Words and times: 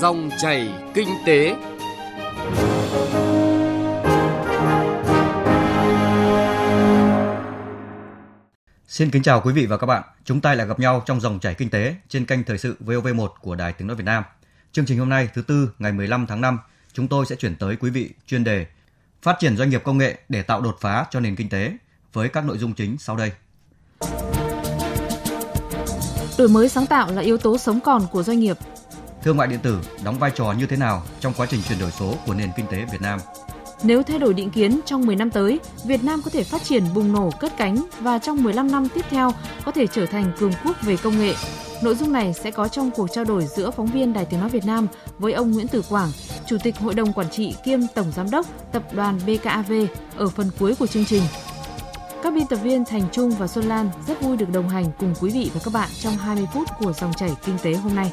Dòng 0.00 0.30
chảy 0.38 0.68
kinh 0.94 1.08
tế. 1.26 1.56
Xin 8.88 9.10
kính 9.10 9.22
chào 9.22 9.40
quý 9.40 9.52
vị 9.52 9.66
và 9.66 9.76
các 9.76 9.86
bạn. 9.86 10.02
Chúng 10.24 10.40
ta 10.40 10.54
lại 10.54 10.66
gặp 10.66 10.80
nhau 10.80 11.02
trong 11.06 11.20
dòng 11.20 11.40
chảy 11.40 11.54
kinh 11.54 11.70
tế 11.70 11.94
trên 12.08 12.24
kênh 12.24 12.44
thời 12.44 12.58
sự 12.58 12.76
VOV1 12.86 13.28
của 13.40 13.54
Đài 13.54 13.72
Tiếng 13.72 13.88
nói 13.88 13.96
Việt 13.96 14.04
Nam. 14.04 14.24
Chương 14.72 14.86
trình 14.86 14.98
hôm 14.98 15.08
nay 15.08 15.28
thứ 15.34 15.42
tư 15.42 15.70
ngày 15.78 15.92
15 15.92 16.26
tháng 16.26 16.40
5, 16.40 16.58
chúng 16.92 17.08
tôi 17.08 17.26
sẽ 17.26 17.36
chuyển 17.36 17.56
tới 17.56 17.76
quý 17.76 17.90
vị 17.90 18.10
chuyên 18.26 18.44
đề 18.44 18.66
Phát 19.22 19.36
triển 19.38 19.56
doanh 19.56 19.70
nghiệp 19.70 19.82
công 19.84 19.98
nghệ 19.98 20.18
để 20.28 20.42
tạo 20.42 20.60
đột 20.60 20.76
phá 20.80 21.06
cho 21.10 21.20
nền 21.20 21.36
kinh 21.36 21.48
tế 21.48 21.72
với 22.12 22.28
các 22.28 22.44
nội 22.44 22.58
dung 22.58 22.74
chính 22.74 22.96
sau 22.98 23.16
đây. 23.16 23.32
Đổi 26.38 26.48
mới 26.48 26.68
sáng 26.68 26.86
tạo 26.86 27.12
là 27.12 27.22
yếu 27.22 27.38
tố 27.38 27.58
sống 27.58 27.80
còn 27.80 28.06
của 28.12 28.22
doanh 28.22 28.40
nghiệp. 28.40 28.56
Thương 29.28 29.36
mại 29.36 29.48
điện 29.48 29.60
tử 29.62 29.78
đóng 30.04 30.18
vai 30.18 30.30
trò 30.34 30.54
như 30.58 30.66
thế 30.66 30.76
nào 30.76 31.02
trong 31.20 31.32
quá 31.36 31.46
trình 31.50 31.60
chuyển 31.68 31.78
đổi 31.78 31.90
số 31.90 32.14
của 32.26 32.34
nền 32.34 32.50
kinh 32.56 32.66
tế 32.66 32.84
Việt 32.92 33.00
Nam? 33.00 33.20
Nếu 33.82 34.02
thay 34.02 34.18
đổi 34.18 34.34
định 34.34 34.50
kiến 34.50 34.80
trong 34.86 35.06
10 35.06 35.16
năm 35.16 35.30
tới, 35.30 35.60
Việt 35.84 36.04
Nam 36.04 36.22
có 36.24 36.30
thể 36.30 36.44
phát 36.44 36.62
triển 36.62 36.84
bùng 36.94 37.12
nổ 37.12 37.30
cất 37.40 37.52
cánh 37.56 37.84
và 38.00 38.18
trong 38.18 38.42
15 38.42 38.70
năm 38.70 38.88
tiếp 38.94 39.04
theo 39.10 39.30
có 39.64 39.72
thể 39.72 39.86
trở 39.86 40.06
thành 40.06 40.32
cường 40.38 40.52
quốc 40.64 40.76
về 40.82 40.96
công 40.96 41.18
nghệ. 41.18 41.34
Nội 41.82 41.94
dung 41.94 42.12
này 42.12 42.32
sẽ 42.32 42.50
có 42.50 42.68
trong 42.68 42.90
cuộc 42.90 43.06
trao 43.12 43.24
đổi 43.24 43.46
giữa 43.56 43.70
phóng 43.70 43.86
viên 43.86 44.12
Đài 44.12 44.24
Tiếng 44.24 44.40
Nói 44.40 44.48
Việt 44.48 44.64
Nam 44.66 44.86
với 45.18 45.32
ông 45.32 45.52
Nguyễn 45.52 45.68
Tử 45.68 45.82
Quảng, 45.88 46.10
Chủ 46.46 46.56
tịch 46.62 46.78
Hội 46.78 46.94
đồng 46.94 47.12
Quản 47.12 47.30
trị 47.30 47.54
kiêm 47.64 47.80
Tổng 47.94 48.12
Giám 48.16 48.30
đốc 48.30 48.46
Tập 48.72 48.82
đoàn 48.92 49.20
BKAV 49.26 49.72
ở 50.16 50.28
phần 50.28 50.50
cuối 50.58 50.74
của 50.74 50.86
chương 50.86 51.04
trình. 51.04 51.22
Các 52.22 52.34
biên 52.34 52.46
tập 52.46 52.56
viên 52.56 52.84
Thành 52.84 53.02
Trung 53.12 53.30
và 53.30 53.46
Xuân 53.46 53.64
Lan 53.64 53.90
rất 54.06 54.22
vui 54.22 54.36
được 54.36 54.52
đồng 54.52 54.68
hành 54.68 54.86
cùng 54.98 55.14
quý 55.20 55.30
vị 55.30 55.50
và 55.54 55.60
các 55.64 55.74
bạn 55.74 55.88
trong 56.00 56.16
20 56.16 56.46
phút 56.54 56.68
của 56.78 56.92
dòng 56.92 57.12
chảy 57.12 57.30
kinh 57.44 57.58
tế 57.62 57.74
hôm 57.74 57.94
nay. 57.94 58.12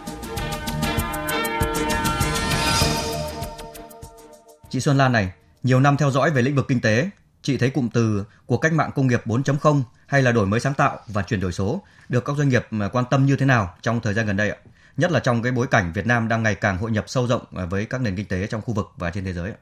Chị 4.75 4.81
Xuân 4.81 4.97
Lan 4.97 5.11
này, 5.11 5.31
nhiều 5.63 5.79
năm 5.79 5.97
theo 5.97 6.11
dõi 6.11 6.31
về 6.31 6.41
lĩnh 6.41 6.55
vực 6.55 6.65
kinh 6.67 6.81
tế, 6.81 7.09
chị 7.41 7.57
thấy 7.57 7.69
cụm 7.69 7.89
từ 7.89 8.25
của 8.45 8.57
cách 8.57 8.73
mạng 8.73 8.91
công 8.95 9.07
nghiệp 9.07 9.21
4.0 9.25 9.81
hay 10.07 10.21
là 10.21 10.31
đổi 10.31 10.45
mới 10.45 10.59
sáng 10.59 10.73
tạo 10.73 10.99
và 11.07 11.21
chuyển 11.21 11.39
đổi 11.39 11.51
số 11.51 11.81
được 12.09 12.25
các 12.25 12.35
doanh 12.37 12.49
nghiệp 12.49 12.67
à, 12.71 12.87
quan 12.87 13.05
tâm 13.09 13.25
như 13.25 13.35
thế 13.35 13.45
nào 13.45 13.73
trong 13.81 13.99
thời 13.99 14.13
gian 14.13 14.25
gần 14.25 14.37
đây 14.37 14.49
ạ? 14.49 14.57
Nhất 14.97 15.11
là 15.11 15.19
trong 15.19 15.41
cái 15.41 15.51
bối 15.51 15.67
cảnh 15.67 15.91
Việt 15.93 16.05
Nam 16.05 16.27
đang 16.27 16.43
ngày 16.43 16.55
càng 16.55 16.77
hội 16.77 16.91
nhập 16.91 17.05
sâu 17.07 17.27
rộng 17.27 17.43
à, 17.55 17.65
với 17.65 17.85
các 17.85 18.01
nền 18.01 18.15
kinh 18.15 18.25
tế 18.25 18.47
trong 18.47 18.61
khu 18.61 18.73
vực 18.73 18.91
và 18.97 19.11
trên 19.11 19.25
thế 19.25 19.33
giới 19.33 19.51
ạ. 19.51 19.57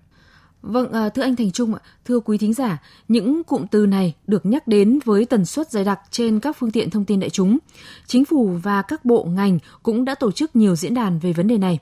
Vâng, 0.63 0.91
à, 0.91 1.09
thưa 1.09 1.21
anh 1.21 1.35
Thành 1.35 1.51
Trung 1.51 1.73
ạ, 1.73 1.79
thưa 2.05 2.19
quý 2.19 2.37
thính 2.37 2.53
giả, 2.53 2.81
những 3.07 3.43
cụm 3.43 3.65
từ 3.71 3.85
này 3.85 4.13
được 4.27 4.45
nhắc 4.45 4.67
đến 4.67 4.99
với 5.05 5.25
tần 5.25 5.45
suất 5.45 5.71
dày 5.71 5.83
đặc 5.83 5.99
trên 6.11 6.39
các 6.39 6.57
phương 6.59 6.71
tiện 6.71 6.89
thông 6.89 7.05
tin 7.05 7.19
đại 7.19 7.29
chúng. 7.29 7.57
Chính 8.07 8.25
phủ 8.25 8.59
và 8.63 8.81
các 8.81 9.05
bộ 9.05 9.23
ngành 9.23 9.59
cũng 9.83 10.05
đã 10.05 10.15
tổ 10.15 10.31
chức 10.31 10.55
nhiều 10.55 10.75
diễn 10.75 10.93
đàn 10.93 11.19
về 11.19 11.33
vấn 11.33 11.47
đề 11.47 11.57
này. 11.57 11.79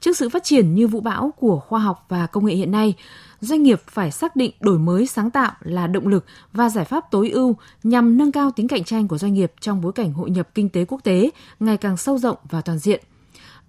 Trước 0.00 0.16
sự 0.16 0.28
phát 0.28 0.44
triển 0.44 0.74
như 0.74 0.88
vũ 0.88 1.00
bão 1.00 1.32
của 1.36 1.60
khoa 1.60 1.80
học 1.80 2.06
và 2.08 2.26
công 2.26 2.46
nghệ 2.46 2.54
hiện 2.54 2.70
nay, 2.70 2.94
doanh 3.40 3.62
nghiệp 3.62 3.82
phải 3.88 4.10
xác 4.10 4.36
định 4.36 4.52
đổi 4.60 4.78
mới 4.78 5.06
sáng 5.06 5.30
tạo 5.30 5.52
là 5.60 5.86
động 5.86 6.08
lực 6.08 6.24
và 6.52 6.68
giải 6.68 6.84
pháp 6.84 7.10
tối 7.10 7.30
ưu 7.30 7.56
nhằm 7.82 8.16
nâng 8.16 8.32
cao 8.32 8.50
tính 8.50 8.68
cạnh 8.68 8.84
tranh 8.84 9.08
của 9.08 9.18
doanh 9.18 9.34
nghiệp 9.34 9.52
trong 9.60 9.80
bối 9.80 9.92
cảnh 9.92 10.12
hội 10.12 10.30
nhập 10.30 10.48
kinh 10.54 10.68
tế 10.68 10.84
quốc 10.84 11.00
tế 11.04 11.30
ngày 11.60 11.76
càng 11.76 11.96
sâu 11.96 12.18
rộng 12.18 12.36
và 12.50 12.60
toàn 12.60 12.78
diện. 12.78 13.04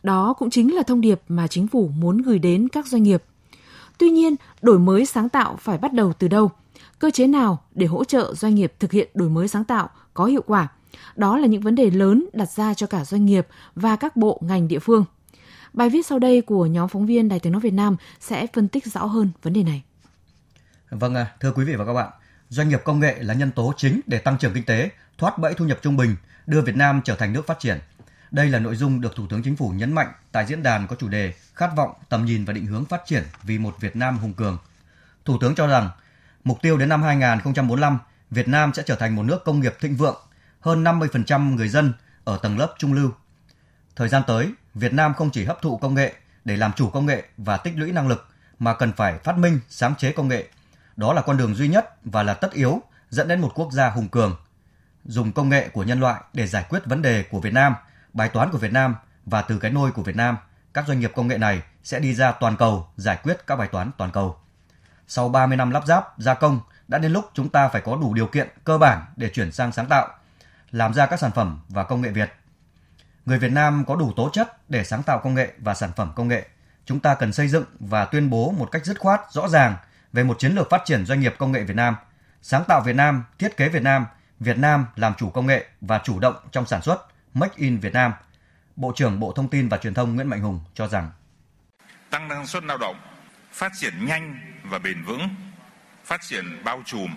Đó 0.04 0.34
cũng 0.34 0.50
chính 0.50 0.76
là 0.76 0.84
thông 0.84 1.02
điệp 1.02 1.22
mà 1.28 1.48
chính 1.48 1.68
phủ 1.68 1.92
muốn 1.98 2.18
gửi 2.18 2.40
đến 2.40 2.68
các 2.70 2.88
doanh 2.88 3.04
nghiệp. 3.04 3.24
Tuy 3.98 4.10
nhiên, 4.10 4.36
đổi 4.62 4.80
mới 4.80 5.06
sáng 5.06 5.30
tạo 5.30 5.58
phải 5.62 5.78
bắt 5.78 5.94
đầu 5.94 6.14
từ 6.14 6.28
đâu? 6.28 6.52
Cơ 7.00 7.12
chế 7.12 7.28
nào 7.28 7.64
để 7.76 7.86
hỗ 7.86 8.04
trợ 8.04 8.34
doanh 8.36 8.56
nghiệp 8.56 8.74
thực 8.80 8.92
hiện 8.92 9.10
đổi 9.14 9.30
mới 9.30 9.48
sáng 9.48 9.64
tạo 9.64 9.90
có 10.14 10.26
hiệu 10.26 10.44
quả? 10.48 10.68
Đó 11.16 11.38
là 11.38 11.48
những 11.48 11.62
vấn 11.62 11.76
đề 11.76 11.90
lớn 11.90 12.26
đặt 12.34 12.52
ra 12.52 12.74
cho 12.74 12.88
cả 12.88 13.06
doanh 13.06 13.26
nghiệp 13.26 13.48
và 13.76 13.96
các 13.96 14.16
bộ 14.16 14.42
ngành 14.44 14.68
địa 14.68 14.80
phương. 14.80 15.06
Bài 15.74 15.90
viết 15.90 16.06
sau 16.06 16.20
đây 16.20 16.42
của 16.42 16.66
nhóm 16.66 16.90
phóng 16.90 17.06
viên 17.06 17.30
Đài 17.30 17.40
Tiếng 17.40 17.54
Nói 17.54 17.62
Việt 17.62 17.74
Nam 17.74 17.96
sẽ 18.20 18.48
phân 18.54 18.68
tích 18.68 18.86
rõ 18.86 19.06
hơn 19.06 19.30
vấn 19.42 19.54
đề 19.54 19.64
này. 19.64 19.84
Vâng, 20.90 21.16
thưa 21.40 21.52
quý 21.52 21.66
vị 21.66 21.76
và 21.76 21.86
các 21.86 21.94
bạn, 21.94 22.12
doanh 22.50 22.70
nghiệp 22.70 22.82
công 22.84 23.00
nghệ 23.00 23.16
là 23.20 23.34
nhân 23.34 23.52
tố 23.52 23.74
chính 23.78 24.02
để 24.06 24.18
tăng 24.18 24.38
trưởng 24.38 24.54
kinh 24.54 24.66
tế, 24.66 24.90
thoát 25.18 25.38
bẫy 25.38 25.54
thu 25.54 25.66
nhập 25.66 25.80
trung 25.82 25.98
bình, 25.98 26.16
đưa 26.48 26.62
Việt 26.62 26.76
Nam 26.76 27.02
trở 27.04 27.16
thành 27.16 27.34
nước 27.34 27.48
phát 27.48 27.60
triển. 27.60 27.78
Đây 28.32 28.50
là 28.50 28.60
nội 28.60 28.76
dung 28.76 29.02
được 29.02 29.16
Thủ 29.16 29.28
tướng 29.30 29.44
Chính 29.44 29.56
phủ 29.56 29.70
nhấn 29.70 29.94
mạnh 29.94 30.12
tại 30.32 30.46
diễn 30.46 30.64
đàn 30.64 30.88
có 30.88 30.96
chủ 30.96 31.08
đề 31.08 31.34
Khát 31.56 31.76
vọng, 31.76 31.92
tầm 32.10 32.26
nhìn 32.26 32.46
và 32.46 32.54
định 32.54 32.66
hướng 32.66 32.86
phát 32.86 33.02
triển 33.06 33.24
vì 33.44 33.60
một 33.60 33.76
Việt 33.80 33.96
Nam 33.96 34.18
hùng 34.18 34.34
cường. 34.34 34.58
Thủ 35.26 35.38
tướng 35.42 35.56
cho 35.56 35.68
rằng, 35.68 35.90
mục 36.44 36.62
tiêu 36.62 36.78
đến 36.78 36.90
năm 36.90 37.04
2045, 37.04 38.00
Việt 38.32 38.48
Nam 38.48 38.72
sẽ 38.74 38.84
trở 38.86 38.96
thành 38.96 39.16
một 39.16 39.24
nước 39.24 39.44
công 39.46 39.60
nghiệp 39.60 39.76
thịnh 39.80 39.96
vượng, 39.96 40.16
hơn 40.60 40.84
50% 40.84 41.56
người 41.56 41.70
dân 41.70 41.94
ở 42.24 42.38
tầng 42.38 42.58
lớp 42.60 42.76
trung 42.78 42.94
lưu. 42.94 43.12
Thời 43.96 44.10
gian 44.10 44.24
tới, 44.28 44.52
Việt 44.74 44.94
Nam 44.94 45.14
không 45.14 45.30
chỉ 45.30 45.46
hấp 45.46 45.62
thụ 45.62 45.78
công 45.78 45.94
nghệ 45.94 46.14
để 46.46 46.58
làm 46.58 46.74
chủ 46.74 46.90
công 46.90 47.06
nghệ 47.06 47.24
và 47.38 47.58
tích 47.58 47.74
lũy 47.78 47.92
năng 47.92 48.08
lực 48.08 48.28
mà 48.60 48.74
cần 48.74 48.94
phải 48.94 49.18
phát 49.18 49.38
minh, 49.38 49.60
sáng 49.70 49.96
chế 49.96 50.12
công 50.12 50.28
nghệ. 50.28 50.48
Đó 50.96 51.14
là 51.14 51.22
con 51.22 51.38
đường 51.38 51.56
duy 51.56 51.68
nhất 51.68 52.06
và 52.06 52.24
là 52.24 52.34
tất 52.34 52.52
yếu 52.52 52.82
dẫn 53.10 53.28
đến 53.28 53.42
một 53.42 53.52
quốc 53.56 53.72
gia 53.72 53.90
hùng 53.90 54.08
cường. 54.08 54.36
Dùng 55.06 55.32
công 55.32 55.50
nghệ 55.50 55.70
của 55.70 55.84
nhân 55.84 56.00
loại 56.00 56.22
để 56.34 56.48
giải 56.48 56.66
quyết 56.70 56.86
vấn 56.86 57.02
đề 57.02 57.24
của 57.24 57.40
Việt 57.40 57.54
Nam, 57.54 57.74
bài 58.18 58.30
toán 58.30 58.52
của 58.52 58.58
Việt 58.58 58.72
Nam 58.72 58.96
và 59.26 59.42
từ 59.42 59.60
cái 59.60 59.72
nôi 59.72 59.92
của 59.92 60.04
Việt 60.04 60.16
Nam, 60.16 60.38
các 60.74 60.88
doanh 60.88 61.00
nghiệp 61.00 61.12
công 61.16 61.28
nghệ 61.28 61.38
này 61.38 61.62
sẽ 61.84 62.00
đi 62.00 62.14
ra 62.14 62.32
toàn 62.32 62.58
cầu 62.58 62.88
giải 62.96 63.18
quyết 63.24 63.48
các 63.48 63.56
bài 63.56 63.68
toán 63.72 63.92
toàn 63.98 64.12
cầu. 64.12 64.38
Sau 65.08 65.30
30 65.30 65.58
năm 65.58 65.72
lắp 65.72 65.86
ráp, 65.86 66.14
gia 66.18 66.34
công, 66.34 66.60
đã 66.88 66.98
đến 66.98 67.12
lúc 67.12 67.32
chúng 67.34 67.50
ta 67.50 67.68
phải 67.68 67.82
có 67.82 67.96
đủ 67.96 68.14
điều 68.14 68.28
kiện 68.28 68.48
cơ 68.64 68.78
bản 68.78 69.06
để 69.16 69.30
chuyển 69.30 69.52
sang 69.52 69.72
sáng 69.72 69.86
tạo, 69.86 70.08
làm 70.72 70.94
ra 70.94 71.06
các 71.06 71.20
sản 71.20 71.32
phẩm 71.32 71.60
và 71.70 71.84
công 71.84 72.02
nghệ 72.02 72.10
Việt 72.10 72.30
người 73.28 73.40
Việt 73.40 73.52
Nam 73.52 73.84
có 73.88 73.96
đủ 73.96 74.14
tố 74.16 74.30
chất 74.34 74.70
để 74.70 74.84
sáng 74.84 75.04
tạo 75.04 75.20
công 75.20 75.34
nghệ 75.34 75.54
và 75.58 75.74
sản 75.74 75.92
phẩm 75.96 76.12
công 76.16 76.28
nghệ. 76.28 76.48
Chúng 76.86 77.00
ta 77.00 77.16
cần 77.16 77.34
xây 77.34 77.48
dựng 77.48 77.64
và 77.80 78.06
tuyên 78.06 78.30
bố 78.30 78.52
một 78.52 78.70
cách 78.72 78.86
dứt 78.86 79.00
khoát, 79.00 79.22
rõ 79.32 79.48
ràng 79.48 79.76
về 80.14 80.24
một 80.24 80.40
chiến 80.40 80.52
lược 80.52 80.70
phát 80.70 80.82
triển 80.86 81.06
doanh 81.06 81.20
nghiệp 81.20 81.36
công 81.38 81.52
nghệ 81.52 81.64
Việt 81.64 81.76
Nam, 81.76 81.96
sáng 82.42 82.64
tạo 82.68 82.82
Việt 82.82 82.96
Nam, 82.96 83.24
thiết 83.40 83.58
kế 83.58 83.70
Việt 83.70 83.84
Nam, 83.84 84.06
Việt 84.40 84.58
Nam 84.58 84.86
làm 84.96 85.14
chủ 85.14 85.30
công 85.30 85.46
nghệ 85.46 85.66
và 85.82 86.02
chủ 86.04 86.20
động 86.20 86.36
trong 86.52 86.66
sản 86.66 86.82
xuất, 86.82 87.08
Make 87.34 87.54
in 87.56 87.80
Việt 87.80 87.94
Nam. 87.94 88.12
Bộ 88.76 88.94
trưởng 88.96 89.20
Bộ 89.20 89.34
Thông 89.34 89.50
tin 89.50 89.70
và 89.70 89.78
Truyền 89.78 89.94
thông 89.94 90.16
Nguyễn 90.16 90.28
Mạnh 90.28 90.42
Hùng 90.42 90.60
cho 90.74 90.88
rằng 90.88 91.12
tăng 92.10 92.28
năng 92.28 92.48
suất 92.48 92.64
lao 92.64 92.78
động, 92.78 92.96
phát 93.52 93.72
triển 93.80 94.06
nhanh 94.06 94.40
và 94.64 94.80
bền 94.80 95.04
vững, 95.04 95.30
phát 96.06 96.22
triển 96.22 96.64
bao 96.64 96.82
trùm, 96.86 97.16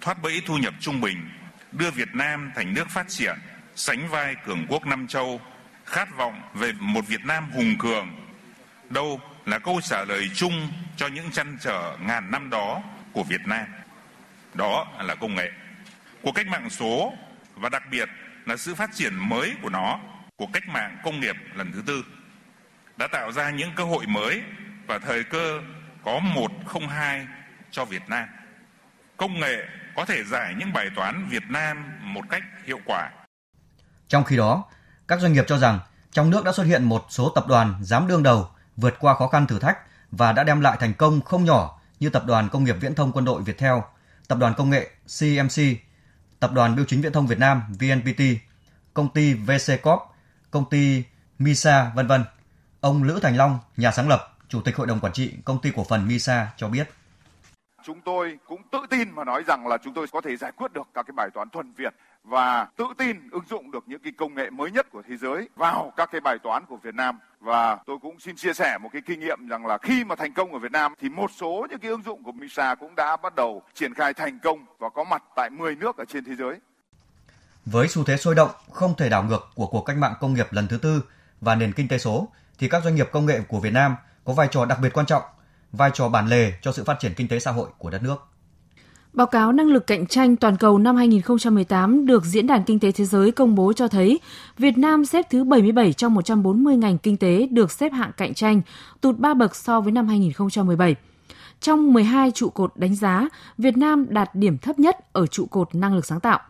thoát 0.00 0.22
bẫy 0.22 0.42
thu 0.46 0.56
nhập 0.56 0.74
trung 0.80 1.00
bình, 1.00 1.30
đưa 1.72 1.90
Việt 1.90 2.14
Nam 2.14 2.52
thành 2.54 2.74
nước 2.74 2.88
phát 2.88 3.08
triển 3.08 3.34
sánh 3.74 4.08
vai 4.08 4.36
cường 4.46 4.66
quốc 4.68 4.86
Nam 4.86 5.06
Châu, 5.06 5.40
khát 5.84 6.16
vọng 6.16 6.42
về 6.54 6.72
một 6.72 7.06
Việt 7.06 7.24
Nam 7.24 7.50
hùng 7.50 7.74
cường. 7.78 8.08
Đâu 8.90 9.20
là 9.46 9.58
câu 9.58 9.80
trả 9.80 10.04
lời 10.04 10.30
chung 10.34 10.68
cho 10.96 11.06
những 11.06 11.30
chăn 11.30 11.58
trở 11.60 11.96
ngàn 12.00 12.30
năm 12.30 12.50
đó 12.50 12.82
của 13.12 13.22
Việt 13.22 13.46
Nam. 13.46 13.66
Đó 14.54 14.86
là 15.00 15.14
công 15.14 15.34
nghệ. 15.34 15.50
Cuộc 16.22 16.32
cách 16.32 16.46
mạng 16.46 16.70
số 16.70 17.12
và 17.54 17.68
đặc 17.68 17.82
biệt 17.90 18.08
là 18.48 18.56
sự 18.56 18.74
phát 18.74 18.90
triển 18.94 19.28
mới 19.28 19.52
của 19.62 19.68
nó, 19.68 20.00
của 20.36 20.46
cách 20.52 20.68
mạng 20.68 20.98
công 21.04 21.20
nghiệp 21.20 21.36
lần 21.54 21.72
thứ 21.72 21.82
tư, 21.86 22.04
đã 22.96 23.08
tạo 23.12 23.32
ra 23.32 23.50
những 23.50 23.70
cơ 23.76 23.84
hội 23.84 24.06
mới 24.06 24.42
và 24.86 24.98
thời 24.98 25.24
cơ 25.24 25.60
có 26.04 26.18
một 26.18 26.50
không 26.66 26.88
hai 26.88 27.26
cho 27.70 27.84
Việt 27.84 28.02
Nam. 28.08 28.28
Công 29.16 29.40
nghệ 29.40 29.56
có 29.96 30.04
thể 30.04 30.24
giải 30.24 30.54
những 30.58 30.72
bài 30.72 30.90
toán 30.96 31.28
Việt 31.30 31.42
Nam 31.48 31.76
một 32.02 32.22
cách 32.30 32.42
hiệu 32.66 32.80
quả 32.86 33.10
trong 34.08 34.24
khi 34.24 34.36
đó, 34.36 34.64
các 35.08 35.20
doanh 35.20 35.32
nghiệp 35.32 35.44
cho 35.48 35.58
rằng 35.58 35.80
trong 36.12 36.30
nước 36.30 36.44
đã 36.44 36.52
xuất 36.52 36.64
hiện 36.64 36.84
một 36.84 37.06
số 37.10 37.32
tập 37.34 37.44
đoàn 37.48 37.74
dám 37.82 38.06
đương 38.06 38.22
đầu, 38.22 38.48
vượt 38.76 38.94
qua 38.98 39.14
khó 39.14 39.28
khăn 39.28 39.46
thử 39.46 39.58
thách 39.58 39.78
và 40.10 40.32
đã 40.32 40.44
đem 40.44 40.60
lại 40.60 40.76
thành 40.80 40.94
công 40.94 41.20
không 41.20 41.44
nhỏ 41.44 41.80
như 42.00 42.10
Tập 42.10 42.24
đoàn 42.26 42.48
Công 42.48 42.64
nghiệp 42.64 42.76
Viễn 42.80 42.94
thông 42.94 43.12
Quân 43.12 43.24
đội 43.24 43.42
Viettel, 43.42 43.74
Tập 44.28 44.38
đoàn 44.38 44.54
Công 44.56 44.70
nghệ 44.70 44.90
CMC, 45.20 45.62
Tập 46.40 46.52
đoàn 46.54 46.76
Bưu 46.76 46.84
chính 46.84 47.00
Viễn 47.00 47.12
thông 47.12 47.26
Việt 47.26 47.38
Nam 47.38 47.62
VNPT, 47.68 48.22
công 48.94 49.12
ty 49.12 49.34
VC 49.34 49.82
Corp, 49.82 50.02
công 50.50 50.70
ty 50.70 51.02
Misa, 51.38 51.92
vân 51.94 52.06
vân. 52.06 52.24
Ông 52.80 53.02
Lữ 53.02 53.20
Thành 53.22 53.36
Long, 53.36 53.58
nhà 53.76 53.90
sáng 53.90 54.08
lập, 54.08 54.36
Chủ 54.48 54.60
tịch 54.60 54.76
Hội 54.76 54.86
đồng 54.86 55.00
Quản 55.00 55.12
trị 55.12 55.34
Công 55.44 55.60
ty 55.60 55.72
Cổ 55.76 55.84
phần 55.84 56.08
Misa 56.08 56.46
cho 56.56 56.68
biết. 56.68 56.88
Chúng 57.84 58.00
tôi 58.00 58.38
cũng 58.46 58.62
tự 58.72 58.78
tin 58.90 59.10
mà 59.10 59.24
nói 59.24 59.42
rằng 59.46 59.66
là 59.66 59.78
chúng 59.84 59.94
tôi 59.94 60.06
có 60.12 60.20
thể 60.20 60.36
giải 60.36 60.52
quyết 60.52 60.72
được 60.72 60.88
các 60.94 61.02
cái 61.06 61.12
bài 61.16 61.28
toán 61.34 61.50
thuần 61.50 61.72
Việt 61.72 61.94
và 62.28 62.66
tự 62.76 62.84
tin 62.98 63.30
ứng 63.30 63.44
dụng 63.50 63.70
được 63.70 63.84
những 63.86 64.00
cái 64.04 64.12
công 64.18 64.34
nghệ 64.34 64.50
mới 64.50 64.70
nhất 64.70 64.86
của 64.92 65.02
thế 65.08 65.16
giới 65.16 65.48
vào 65.56 65.92
các 65.96 66.08
cái 66.12 66.20
bài 66.20 66.38
toán 66.42 66.64
của 66.68 66.76
Việt 66.76 66.94
Nam 66.94 67.18
và 67.40 67.78
tôi 67.86 67.98
cũng 68.02 68.20
xin 68.20 68.36
chia 68.36 68.52
sẻ 68.52 68.78
một 68.78 68.88
cái 68.92 69.02
kinh 69.06 69.20
nghiệm 69.20 69.48
rằng 69.48 69.66
là 69.66 69.78
khi 69.78 70.04
mà 70.04 70.14
thành 70.16 70.34
công 70.34 70.52
ở 70.52 70.58
Việt 70.58 70.72
Nam 70.72 70.94
thì 71.00 71.08
một 71.08 71.30
số 71.40 71.66
những 71.70 71.78
cái 71.78 71.90
ứng 71.90 72.02
dụng 72.02 72.24
của 72.24 72.32
MISA 72.32 72.74
cũng 72.74 72.94
đã 72.96 73.16
bắt 73.16 73.34
đầu 73.34 73.62
triển 73.74 73.94
khai 73.94 74.14
thành 74.14 74.38
công 74.38 74.58
và 74.78 74.88
có 74.88 75.04
mặt 75.04 75.22
tại 75.36 75.50
10 75.50 75.76
nước 75.76 75.96
ở 75.96 76.04
trên 76.04 76.24
thế 76.24 76.34
giới. 76.34 76.56
Với 77.66 77.88
xu 77.88 78.04
thế 78.04 78.16
sôi 78.16 78.34
động, 78.34 78.50
không 78.72 78.94
thể 78.96 79.08
đảo 79.08 79.22
ngược 79.22 79.50
của 79.54 79.66
cuộc 79.66 79.82
cách 79.82 79.96
mạng 79.96 80.14
công 80.20 80.34
nghiệp 80.34 80.46
lần 80.50 80.68
thứ 80.68 80.78
tư 80.78 81.04
và 81.40 81.54
nền 81.54 81.72
kinh 81.72 81.88
tế 81.88 81.98
số, 81.98 82.28
thì 82.58 82.68
các 82.68 82.84
doanh 82.84 82.94
nghiệp 82.94 83.08
công 83.12 83.26
nghệ 83.26 83.40
của 83.48 83.60
Việt 83.60 83.72
Nam 83.72 83.96
có 84.24 84.32
vai 84.32 84.48
trò 84.50 84.64
đặc 84.64 84.78
biệt 84.82 84.92
quan 84.92 85.06
trọng, 85.06 85.22
vai 85.72 85.90
trò 85.94 86.08
bản 86.08 86.28
lề 86.28 86.52
cho 86.62 86.72
sự 86.72 86.84
phát 86.84 86.96
triển 87.00 87.14
kinh 87.14 87.28
tế 87.28 87.38
xã 87.38 87.50
hội 87.50 87.68
của 87.78 87.90
đất 87.90 88.02
nước. 88.02 88.16
Báo 89.12 89.26
cáo 89.26 89.52
năng 89.52 89.66
lực 89.66 89.86
cạnh 89.86 90.06
tranh 90.06 90.36
toàn 90.36 90.56
cầu 90.56 90.78
năm 90.78 90.96
2018 90.96 92.06
được 92.06 92.24
Diễn 92.24 92.46
đàn 92.46 92.64
Kinh 92.64 92.80
tế 92.80 92.92
Thế 92.92 93.04
giới 93.04 93.30
công 93.30 93.54
bố 93.54 93.72
cho 93.72 93.88
thấy 93.88 94.20
Việt 94.58 94.78
Nam 94.78 95.04
xếp 95.04 95.26
thứ 95.30 95.44
77 95.44 95.92
trong 95.92 96.14
140 96.14 96.76
ngành 96.76 96.98
kinh 96.98 97.16
tế 97.16 97.48
được 97.50 97.72
xếp 97.72 97.92
hạng 97.92 98.10
cạnh 98.16 98.34
tranh, 98.34 98.60
tụt 99.00 99.18
3 99.18 99.34
bậc 99.34 99.56
so 99.56 99.80
với 99.80 99.92
năm 99.92 100.08
2017. 100.08 100.94
Trong 101.60 101.92
12 101.92 102.30
trụ 102.30 102.48
cột 102.48 102.72
đánh 102.76 102.94
giá, 102.94 103.28
Việt 103.58 103.76
Nam 103.76 104.06
đạt 104.08 104.34
điểm 104.34 104.58
thấp 104.58 104.78
nhất 104.78 105.12
ở 105.12 105.26
trụ 105.26 105.46
cột 105.46 105.74
năng 105.74 105.94
lực 105.94 106.06
sáng 106.06 106.20
tạo. 106.20 106.40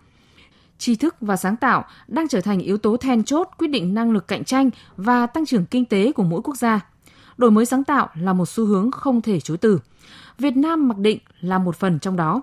Tri 0.79 0.97
thức 0.97 1.17
và 1.21 1.37
sáng 1.37 1.57
tạo 1.57 1.85
đang 2.09 2.29
trở 2.29 2.41
thành 2.41 2.61
yếu 2.61 2.79
tố 2.79 2.97
then 2.97 3.25
chốt 3.25 3.49
quyết 3.59 3.69
định 3.69 3.95
năng 3.95 4.11
lực 4.11 4.29
cạnh 4.29 4.45
tranh 4.45 4.71
và 4.97 5.27
tăng 5.27 5.47
trưởng 5.47 5.67
kinh 5.67 5.85
tế 5.85 6.13
của 6.13 6.23
mỗi 6.23 6.41
quốc 6.45 6.57
gia. 6.57 6.88
Đổi 7.39 7.51
mới 7.51 7.67
sáng 7.67 7.85
tạo 7.85 8.09
là 8.15 8.33
một 8.33 8.49
xu 8.49 8.65
hướng 8.65 8.91
không 8.91 9.23
thể 9.23 9.41
chối 9.41 9.57
từ. 9.57 9.81
Việt 10.39 10.57
Nam 10.57 10.89
mặc 10.89 10.99
định 10.99 11.19
là 11.41 11.59
một 11.59 11.77
phần 11.77 11.99
trong 11.99 12.17
đó. 12.17 12.43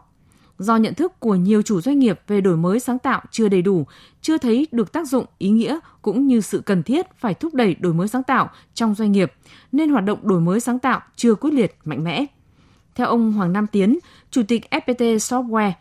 Do 0.58 0.78
nhận 0.78 0.94
thức 0.94 1.20
của 1.20 1.36
nhiều 1.36 1.62
chủ 1.62 1.82
doanh 1.82 2.00
nghiệp 2.00 2.20
về 2.28 2.42
đổi 2.42 2.58
mới 2.58 2.80
sáng 2.80 3.00
tạo 3.00 3.22
chưa 3.32 3.50
đầy 3.50 3.62
đủ, 3.62 3.86
chưa 4.22 4.38
thấy 4.38 4.68
được 4.72 4.92
tác 4.92 5.08
dụng, 5.08 5.26
ý 5.38 5.50
nghĩa 5.50 5.80
cũng 6.02 6.28
như 6.28 6.42
sự 6.42 6.62
cần 6.66 6.84
thiết 6.84 7.06
phải 7.18 7.34
thúc 7.34 7.54
đẩy 7.54 7.76
đổi 7.76 7.94
mới 7.94 8.08
sáng 8.08 8.24
tạo 8.24 8.50
trong 8.74 8.96
doanh 8.96 9.12
nghiệp, 9.12 9.34
nên 9.72 9.90
hoạt 9.90 10.06
động 10.06 10.20
đổi 10.24 10.42
mới 10.42 10.60
sáng 10.60 10.80
tạo 10.80 11.02
chưa 11.16 11.36
quyết 11.36 11.54
liệt, 11.54 11.78
mạnh 11.86 12.04
mẽ. 12.04 12.26
Theo 12.96 13.08
ông 13.08 13.32
Hoàng 13.32 13.54
Nam 13.54 13.68
Tiến, 13.68 14.00
Chủ 14.32 14.42
tịch 14.48 14.66
FPT 14.72 15.18
Software, 15.18 15.72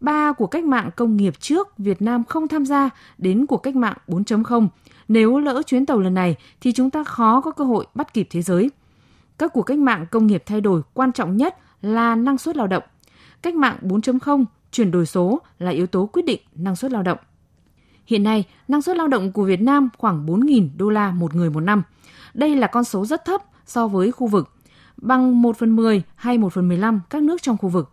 ba 0.00 0.32
của 0.32 0.46
cách 0.46 0.64
mạng 0.64 0.90
công 0.96 1.16
nghiệp 1.16 1.34
trước 1.40 1.78
Việt 1.78 2.02
Nam 2.02 2.24
không 2.24 2.48
tham 2.48 2.66
gia 2.66 2.90
đến 3.18 3.46
cuộc 3.46 3.56
cách 3.56 3.76
mạng 3.76 3.96
4.0. 4.08 4.68
Nếu 5.08 5.38
lỡ 5.38 5.62
chuyến 5.66 5.86
tàu 5.86 5.98
lần 5.98 6.14
này 6.14 6.36
thì 6.60 6.72
chúng 6.72 6.90
ta 6.90 7.04
khó 7.04 7.40
có 7.40 7.50
cơ 7.50 7.64
hội 7.64 7.86
bắt 7.94 8.14
kịp 8.14 8.26
thế 8.30 8.42
giới. 8.42 8.70
Các 9.38 9.52
cuộc 9.52 9.62
cách 9.62 9.78
mạng 9.78 10.06
công 10.10 10.26
nghiệp 10.26 10.42
thay 10.46 10.60
đổi 10.60 10.82
quan 10.94 11.12
trọng 11.12 11.36
nhất 11.36 11.56
là 11.82 12.14
năng 12.14 12.38
suất 12.38 12.56
lao 12.56 12.66
động. 12.66 12.82
Cách 13.42 13.54
mạng 13.54 13.76
4.0, 13.82 14.44
chuyển 14.72 14.90
đổi 14.90 15.06
số 15.06 15.40
là 15.58 15.70
yếu 15.70 15.86
tố 15.86 16.06
quyết 16.12 16.24
định 16.24 16.40
năng 16.54 16.76
suất 16.76 16.92
lao 16.92 17.02
động. 17.02 17.18
Hiện 18.06 18.22
nay, 18.22 18.44
năng 18.68 18.82
suất 18.82 18.96
lao 18.96 19.08
động 19.08 19.32
của 19.32 19.44
Việt 19.44 19.60
Nam 19.60 19.88
khoảng 19.98 20.26
4.000 20.26 20.68
đô 20.76 20.90
la 20.90 21.10
một 21.10 21.34
người 21.34 21.50
một 21.50 21.60
năm. 21.60 21.82
Đây 22.34 22.56
là 22.56 22.66
con 22.66 22.84
số 22.84 23.06
rất 23.06 23.24
thấp 23.24 23.42
so 23.66 23.88
với 23.88 24.12
khu 24.12 24.26
vực, 24.26 24.50
bằng 24.96 25.42
1 25.42 25.56
phần 25.56 25.76
10 25.76 26.02
hay 26.14 26.38
1 26.38 26.52
phần 26.52 26.68
15 26.68 27.00
các 27.10 27.22
nước 27.22 27.42
trong 27.42 27.56
khu 27.56 27.68
vực. 27.68 27.90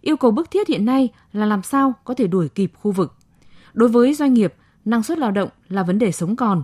Yêu 0.00 0.16
cầu 0.16 0.30
bức 0.30 0.50
thiết 0.50 0.68
hiện 0.68 0.84
nay 0.84 1.08
là 1.32 1.46
làm 1.46 1.62
sao 1.62 1.94
có 2.04 2.14
thể 2.14 2.26
đuổi 2.26 2.48
kịp 2.48 2.72
khu 2.74 2.92
vực. 2.92 3.14
Đối 3.72 3.88
với 3.88 4.14
doanh 4.14 4.34
nghiệp, 4.34 4.54
năng 4.84 5.02
suất 5.02 5.18
lao 5.18 5.30
động 5.30 5.48
là 5.68 5.82
vấn 5.82 5.98
đề 5.98 6.12
sống 6.12 6.36
còn. 6.36 6.62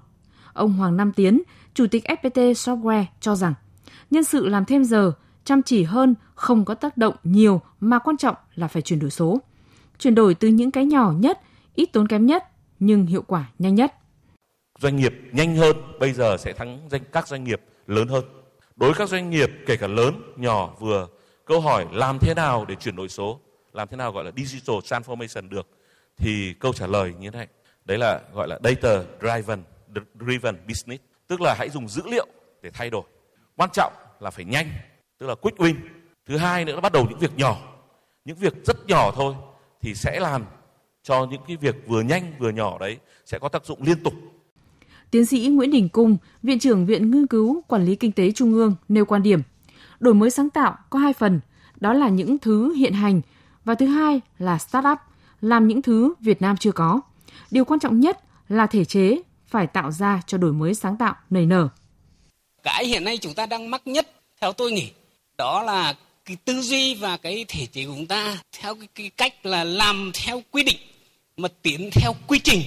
Ông 0.52 0.72
Hoàng 0.72 0.96
Nam 0.96 1.12
Tiến, 1.12 1.42
Chủ 1.74 1.86
tịch 1.86 2.04
FPT 2.04 2.52
Software 2.52 3.04
cho 3.20 3.34
rằng, 3.34 3.54
nhân 4.10 4.24
sự 4.24 4.48
làm 4.48 4.64
thêm 4.64 4.84
giờ, 4.84 5.12
chăm 5.44 5.62
chỉ 5.62 5.82
hơn 5.82 6.14
không 6.34 6.64
có 6.64 6.74
tác 6.74 6.96
động 6.96 7.14
nhiều 7.24 7.60
mà 7.80 7.98
quan 7.98 8.16
trọng 8.16 8.36
là 8.54 8.68
phải 8.68 8.82
chuyển 8.82 8.98
đổi 8.98 9.10
số. 9.10 9.38
Chuyển 9.98 10.14
đổi 10.14 10.34
từ 10.34 10.48
những 10.48 10.70
cái 10.70 10.86
nhỏ 10.86 11.12
nhất, 11.12 11.40
ít 11.74 11.92
tốn 11.92 12.08
kém 12.08 12.26
nhất 12.26 12.44
nhưng 12.78 13.06
hiệu 13.06 13.22
quả 13.22 13.44
nhanh 13.58 13.74
nhất. 13.74 13.94
Doanh 14.78 14.96
nghiệp 14.96 15.14
nhanh 15.32 15.56
hơn 15.56 15.76
bây 16.00 16.12
giờ 16.12 16.36
sẽ 16.36 16.52
thắng 16.52 16.80
danh 16.90 17.02
các 17.12 17.28
doanh 17.28 17.44
nghiệp 17.44 17.60
lớn 17.86 18.08
hơn. 18.08 18.24
Đối 18.76 18.90
với 18.90 18.98
các 18.98 19.08
doanh 19.08 19.30
nghiệp 19.30 19.50
kể 19.66 19.76
cả 19.76 19.86
lớn, 19.86 20.22
nhỏ, 20.36 20.74
vừa, 20.78 21.08
câu 21.44 21.60
hỏi 21.60 21.86
làm 21.92 22.18
thế 22.20 22.34
nào 22.34 22.64
để 22.68 22.74
chuyển 22.74 22.96
đổi 22.96 23.08
số, 23.08 23.40
làm 23.72 23.88
thế 23.88 23.96
nào 23.96 24.12
gọi 24.12 24.24
là 24.24 24.30
digital 24.36 24.76
transformation 24.76 25.48
được 25.48 25.68
thì 26.16 26.54
câu 26.60 26.72
trả 26.72 26.86
lời 26.86 27.14
như 27.20 27.30
thế 27.30 27.38
này. 27.38 27.48
Đấy 27.86 27.98
là 27.98 28.20
gọi 28.34 28.48
là 28.48 28.58
data 28.64 29.02
driven 29.20 29.62
driven 30.20 30.56
business, 30.68 31.02
tức 31.26 31.40
là 31.40 31.54
hãy 31.58 31.68
dùng 31.68 31.88
dữ 31.88 32.02
liệu 32.06 32.26
để 32.62 32.70
thay 32.74 32.90
đổi. 32.90 33.02
Quan 33.56 33.70
trọng 33.72 33.92
là 34.20 34.30
phải 34.30 34.44
nhanh, 34.44 34.70
tức 35.18 35.26
là 35.26 35.34
quick 35.34 35.58
win. 35.58 35.74
Thứ 36.26 36.36
hai 36.36 36.64
nữa 36.64 36.74
là 36.74 36.80
bắt 36.80 36.92
đầu 36.92 37.06
những 37.10 37.18
việc 37.18 37.36
nhỏ, 37.36 37.58
những 38.24 38.36
việc 38.36 38.54
rất 38.66 38.76
nhỏ 38.86 39.12
thôi 39.16 39.34
thì 39.80 39.94
sẽ 39.94 40.20
làm 40.20 40.44
cho 41.02 41.26
những 41.30 41.42
cái 41.48 41.56
việc 41.56 41.74
vừa 41.86 42.00
nhanh 42.00 42.32
vừa 42.38 42.50
nhỏ 42.50 42.78
đấy 42.78 42.98
sẽ 43.24 43.38
có 43.38 43.48
tác 43.48 43.64
dụng 43.64 43.82
liên 43.82 44.02
tục. 44.02 44.14
Tiến 45.10 45.26
sĩ 45.26 45.48
Nguyễn 45.48 45.70
Đình 45.70 45.88
Cung, 45.88 46.16
Viện 46.42 46.58
trưởng 46.58 46.86
Viện 46.86 47.10
Nghiên 47.10 47.26
cứu 47.26 47.62
Quản 47.68 47.84
lý 47.84 47.96
Kinh 47.96 48.12
tế 48.12 48.32
Trung 48.32 48.54
ương 48.54 48.74
nêu 48.88 49.04
quan 49.04 49.22
điểm, 49.22 49.42
đổi 50.00 50.14
mới 50.14 50.30
sáng 50.30 50.50
tạo 50.50 50.78
có 50.90 50.98
hai 50.98 51.12
phần, 51.12 51.40
đó 51.80 51.92
là 51.92 52.08
những 52.08 52.38
thứ 52.38 52.72
hiện 52.72 52.92
hành 52.92 53.20
và 53.64 53.74
thứ 53.74 53.86
hai 53.86 54.20
là 54.38 54.56
start-up, 54.56 54.96
làm 55.40 55.66
những 55.66 55.82
thứ 55.82 56.14
Việt 56.20 56.42
Nam 56.42 56.56
chưa 56.56 56.72
có. 56.72 57.00
Điều 57.50 57.64
quan 57.64 57.80
trọng 57.80 58.00
nhất 58.00 58.18
là 58.48 58.66
thể 58.66 58.84
chế 58.84 59.16
phải 59.46 59.66
tạo 59.66 59.90
ra 59.90 60.22
cho 60.26 60.38
đổi 60.38 60.52
mới 60.52 60.74
sáng 60.74 60.96
tạo 60.96 61.14
nảy 61.30 61.46
nở. 61.46 61.68
Cái 62.62 62.86
hiện 62.86 63.04
nay 63.04 63.18
chúng 63.18 63.34
ta 63.34 63.46
đang 63.46 63.70
mắc 63.70 63.86
nhất 63.86 64.10
theo 64.40 64.52
tôi 64.52 64.72
nghĩ 64.72 64.90
đó 65.38 65.62
là 65.62 65.94
cái 66.24 66.36
tư 66.44 66.60
duy 66.60 66.94
và 66.94 67.16
cái 67.16 67.44
thể 67.48 67.66
chế 67.66 67.84
của 67.86 67.92
chúng 67.96 68.06
ta 68.06 68.38
theo 68.60 68.74
cái, 68.74 68.88
cái 68.94 69.10
cách 69.16 69.46
là 69.46 69.64
làm 69.64 70.10
theo 70.14 70.42
quy 70.50 70.62
định 70.62 70.78
mà 71.36 71.48
tiến 71.62 71.90
theo 71.92 72.14
quy 72.26 72.38
trình. 72.38 72.62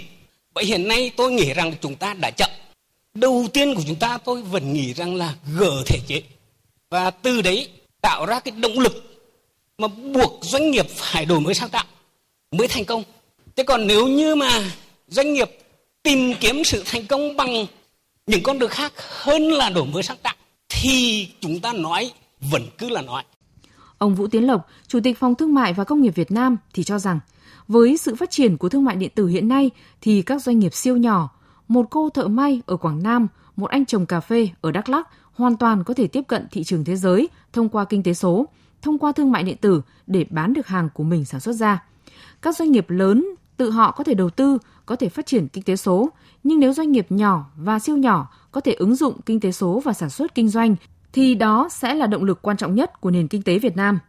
Vậy 0.54 0.66
hiện 0.66 0.88
nay 0.88 1.12
tôi 1.18 1.32
nghĩ 1.32 1.54
rằng 1.54 1.74
chúng 1.82 1.96
ta 1.96 2.14
đã 2.14 2.32
chậm. 2.38 2.50
Đầu 3.14 3.48
tiên 3.54 3.76
của 3.76 3.82
chúng 3.88 3.96
ta 3.96 4.18
tôi 4.18 4.42
vẫn 4.42 4.74
nghĩ 4.74 4.94
rằng 4.94 5.16
là 5.16 5.36
gỡ 5.58 5.84
thể 5.86 6.00
chế. 6.08 6.24
Và 6.90 7.12
từ 7.12 7.42
đấy 7.42 7.70
tạo 8.02 8.26
ra 8.26 8.40
cái 8.40 8.52
động 8.52 8.80
lực 8.80 8.94
mà 9.78 9.88
buộc 9.88 10.40
doanh 10.42 10.72
nghiệp 10.72 10.86
phải 10.90 11.26
đổi 11.26 11.40
mới 11.40 11.54
sáng 11.54 11.70
tạo 11.70 11.86
mới 12.52 12.68
thành 12.68 12.86
công 12.86 13.04
thế 13.60 13.64
còn 13.64 13.88
nếu 13.88 14.08
như 14.08 14.36
mà 14.36 14.50
doanh 15.08 15.34
nghiệp 15.34 15.50
tìm 16.04 16.34
kiếm 16.40 16.64
sự 16.64 16.84
thành 16.86 17.06
công 17.06 17.38
bằng 17.38 17.66
những 18.28 18.44
con 18.44 18.60
đường 18.60 18.70
khác 18.70 18.94
hơn 18.98 19.42
là 19.52 19.70
đổi 19.70 19.86
mới 19.86 20.04
sáng 20.04 20.18
tạo 20.24 20.36
thì 20.70 21.28
chúng 21.40 21.60
ta 21.60 21.74
nói 21.74 22.12
vẫn 22.42 22.62
cứ 22.78 22.90
là 22.90 23.02
nói 23.02 23.24
Ông 23.98 24.16
Vũ 24.16 24.28
Tiến 24.28 24.48
Lộc, 24.48 24.68
Chủ 24.88 25.00
tịch 25.04 25.18
Phòng 25.18 25.36
Thương 25.36 25.54
mại 25.54 25.74
và 25.74 25.84
Công 25.84 26.02
nghiệp 26.02 26.16
Việt 26.16 26.32
Nam 26.32 26.58
thì 26.74 26.84
cho 26.84 27.00
rằng, 27.00 27.20
với 27.68 27.98
sự 27.98 28.16
phát 28.16 28.32
triển 28.32 28.58
của 28.58 28.70
thương 28.70 28.84
mại 28.84 28.96
điện 28.96 29.12
tử 29.16 29.28
hiện 29.28 29.48
nay 29.48 29.70
thì 30.02 30.22
các 30.22 30.42
doanh 30.42 30.60
nghiệp 30.60 30.74
siêu 30.74 30.98
nhỏ, 30.98 31.30
một 31.68 31.86
cô 31.90 32.10
thợ 32.10 32.28
may 32.28 32.62
ở 32.66 32.78
Quảng 32.78 33.04
Nam, 33.04 33.28
một 33.56 33.70
anh 33.70 33.86
trồng 33.86 34.06
cà 34.06 34.20
phê 34.20 34.50
ở 34.62 34.72
Đắk 34.72 34.90
Lắk 34.90 35.08
hoàn 35.34 35.58
toàn 35.58 35.84
có 35.84 35.94
thể 35.94 36.08
tiếp 36.08 36.24
cận 36.28 36.48
thị 36.52 36.64
trường 36.64 36.84
thế 36.84 36.96
giới 36.96 37.30
thông 37.54 37.70
qua 37.70 37.86
kinh 37.86 38.04
tế 38.04 38.14
số, 38.14 38.46
thông 38.82 39.00
qua 39.00 39.12
thương 39.12 39.32
mại 39.32 39.44
điện 39.44 39.58
tử 39.58 39.82
để 40.08 40.26
bán 40.30 40.54
được 40.54 40.68
hàng 40.68 40.90
của 40.94 41.04
mình 41.04 41.26
sản 41.26 41.40
xuất 41.40 41.54
ra. 41.54 41.84
Các 42.42 42.56
doanh 42.56 42.72
nghiệp 42.72 42.90
lớn 42.90 43.26
tự 43.60 43.72
họ 43.72 43.92
có 43.92 44.04
thể 44.04 44.14
đầu 44.14 44.30
tư, 44.30 44.58
có 44.86 44.96
thể 44.96 45.10
phát 45.10 45.26
triển 45.26 45.48
kinh 45.48 45.64
tế 45.64 45.76
số, 45.76 46.10
nhưng 46.44 46.60
nếu 46.60 46.74
doanh 46.74 46.92
nghiệp 46.92 47.08
nhỏ 47.10 47.46
và 47.56 47.80
siêu 47.80 47.98
nhỏ 47.98 48.32
có 48.52 48.62
thể 48.62 48.74
ứng 48.74 48.96
dụng 48.96 49.22
kinh 49.26 49.40
tế 49.40 49.52
số 49.52 49.82
và 49.86 49.94
sản 49.94 50.10
xuất 50.10 50.36
kinh 50.36 50.50
doanh 50.50 50.76
thì 51.14 51.36
đó 51.36 51.70
sẽ 51.72 51.94
là 51.94 52.08
động 52.08 52.24
lực 52.24 52.42
quan 52.42 52.58
trọng 52.58 52.76
nhất 52.76 53.02
của 53.02 53.12
nền 53.12 53.28
kinh 53.28 53.42
tế 53.42 53.60
Việt 53.60 53.76
Nam. 53.76 54.00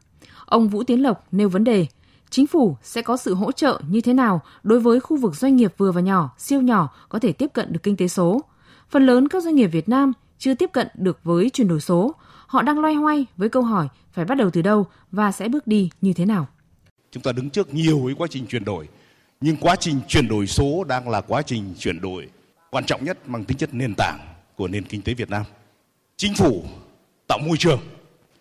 Ông 0.47 0.69
Vũ 0.69 0.83
Tiến 0.83 1.03
Lộc 1.03 1.25
nêu 1.33 1.49
vấn 1.49 1.65
đề, 1.65 1.87
chính 2.31 2.47
phủ 2.47 2.77
sẽ 2.83 3.03
có 3.03 3.17
sự 3.17 3.35
hỗ 3.35 3.53
trợ 3.53 3.81
như 3.89 4.01
thế 4.01 4.15
nào 4.15 4.41
đối 4.63 4.81
với 4.81 5.01
khu 5.01 5.17
vực 5.17 5.37
doanh 5.37 5.57
nghiệp 5.57 5.75
vừa 5.77 5.93
và 5.93 6.01
nhỏ, 6.01 6.31
siêu 6.39 6.61
nhỏ 6.61 6.89
có 7.09 7.19
thể 7.19 7.33
tiếp 7.33 7.51
cận 7.53 7.73
được 7.73 7.81
kinh 7.83 7.97
tế 7.97 8.09
số. 8.09 8.41
Phần 8.91 9.07
lớn 9.07 9.29
các 9.29 9.43
doanh 9.43 9.55
nghiệp 9.55 9.67
Việt 9.67 9.89
Nam 9.89 10.13
chưa 10.39 10.55
tiếp 10.55 10.71
cận 10.73 10.89
được 10.95 11.19
với 11.25 11.51
chuyển 11.51 11.69
đổi 11.69 11.81
số. 11.81 12.15
Họ 12.47 12.63
đang 12.63 12.79
loay 12.79 12.95
hoay 12.95 13.27
với 13.37 13.49
câu 13.49 13.63
hỏi 13.63 13.89
phải 14.13 14.25
bắt 14.25 14.35
đầu 14.35 14.51
từ 14.51 14.63
đâu 14.63 14.87
và 15.13 15.33
sẽ 15.33 15.49
bước 15.49 15.67
đi 15.67 15.91
như 16.01 16.13
thế 16.13 16.27
nào. 16.27 16.47
Chúng 17.11 17.23
ta 17.23 17.33
đứng 17.33 17.51
trước 17.51 17.75
nhiều 17.75 18.03
cái 18.07 18.15
quá 18.19 18.27
trình 18.31 18.47
chuyển 18.47 18.65
đổi, 18.65 18.89
nhưng 19.41 19.57
quá 19.57 19.77
trình 19.77 20.01
chuyển 20.09 20.29
đổi 20.29 20.47
số 20.47 20.85
đang 20.85 21.09
là 21.09 21.21
quá 21.21 21.43
trình 21.43 21.75
chuyển 21.79 22.01
đổi 22.01 22.29
quan 22.71 22.85
trọng 22.87 23.05
nhất 23.05 23.29
mang 23.29 23.45
tính 23.45 23.59
chất 23.59 23.75
nền 23.75 23.95
tảng 23.95 24.35
của 24.57 24.69
nền 24.69 24.85
kinh 24.85 25.03
tế 25.03 25.15
Việt 25.15 25.31
Nam. 25.31 25.45
Chính 26.17 26.35
phủ 26.35 26.65
tạo 27.29 27.39
môi 27.39 27.57
trường, 27.57 27.81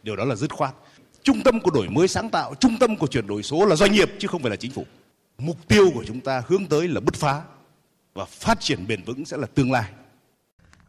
điều 0.04 0.16
đó 0.16 0.26
là 0.26 0.36
dứt 0.36 0.54
khoát. 0.54 0.74
Trung 1.24 1.42
tâm 1.44 1.60
của 1.60 1.72
đổi 1.72 1.90
mới 1.90 2.08
sáng 2.08 2.30
tạo, 2.30 2.56
trung 2.60 2.78
tâm 2.80 2.96
của 2.96 3.08
chuyển 3.08 3.28
đổi 3.28 3.44
số 3.44 3.66
là 3.66 3.76
doanh 3.76 3.92
nghiệp 3.92 4.12
chứ 4.20 4.28
không 4.28 4.42
phải 4.42 4.50
là 4.50 4.56
chính 4.56 4.72
phủ. 4.72 4.86
Mục 5.38 5.68
tiêu 5.68 5.92
của 5.94 6.04
chúng 6.08 6.22
ta 6.22 6.44
hướng 6.48 6.66
tới 6.66 6.88
là 6.88 7.00
bứt 7.00 7.16
phá 7.16 7.42
và 8.14 8.26
phát 8.26 8.60
triển 8.60 8.88
bền 8.88 9.04
vững 9.04 9.26
sẽ 9.26 9.38
là 9.38 9.48
tương 9.56 9.72
lai. 9.72 9.92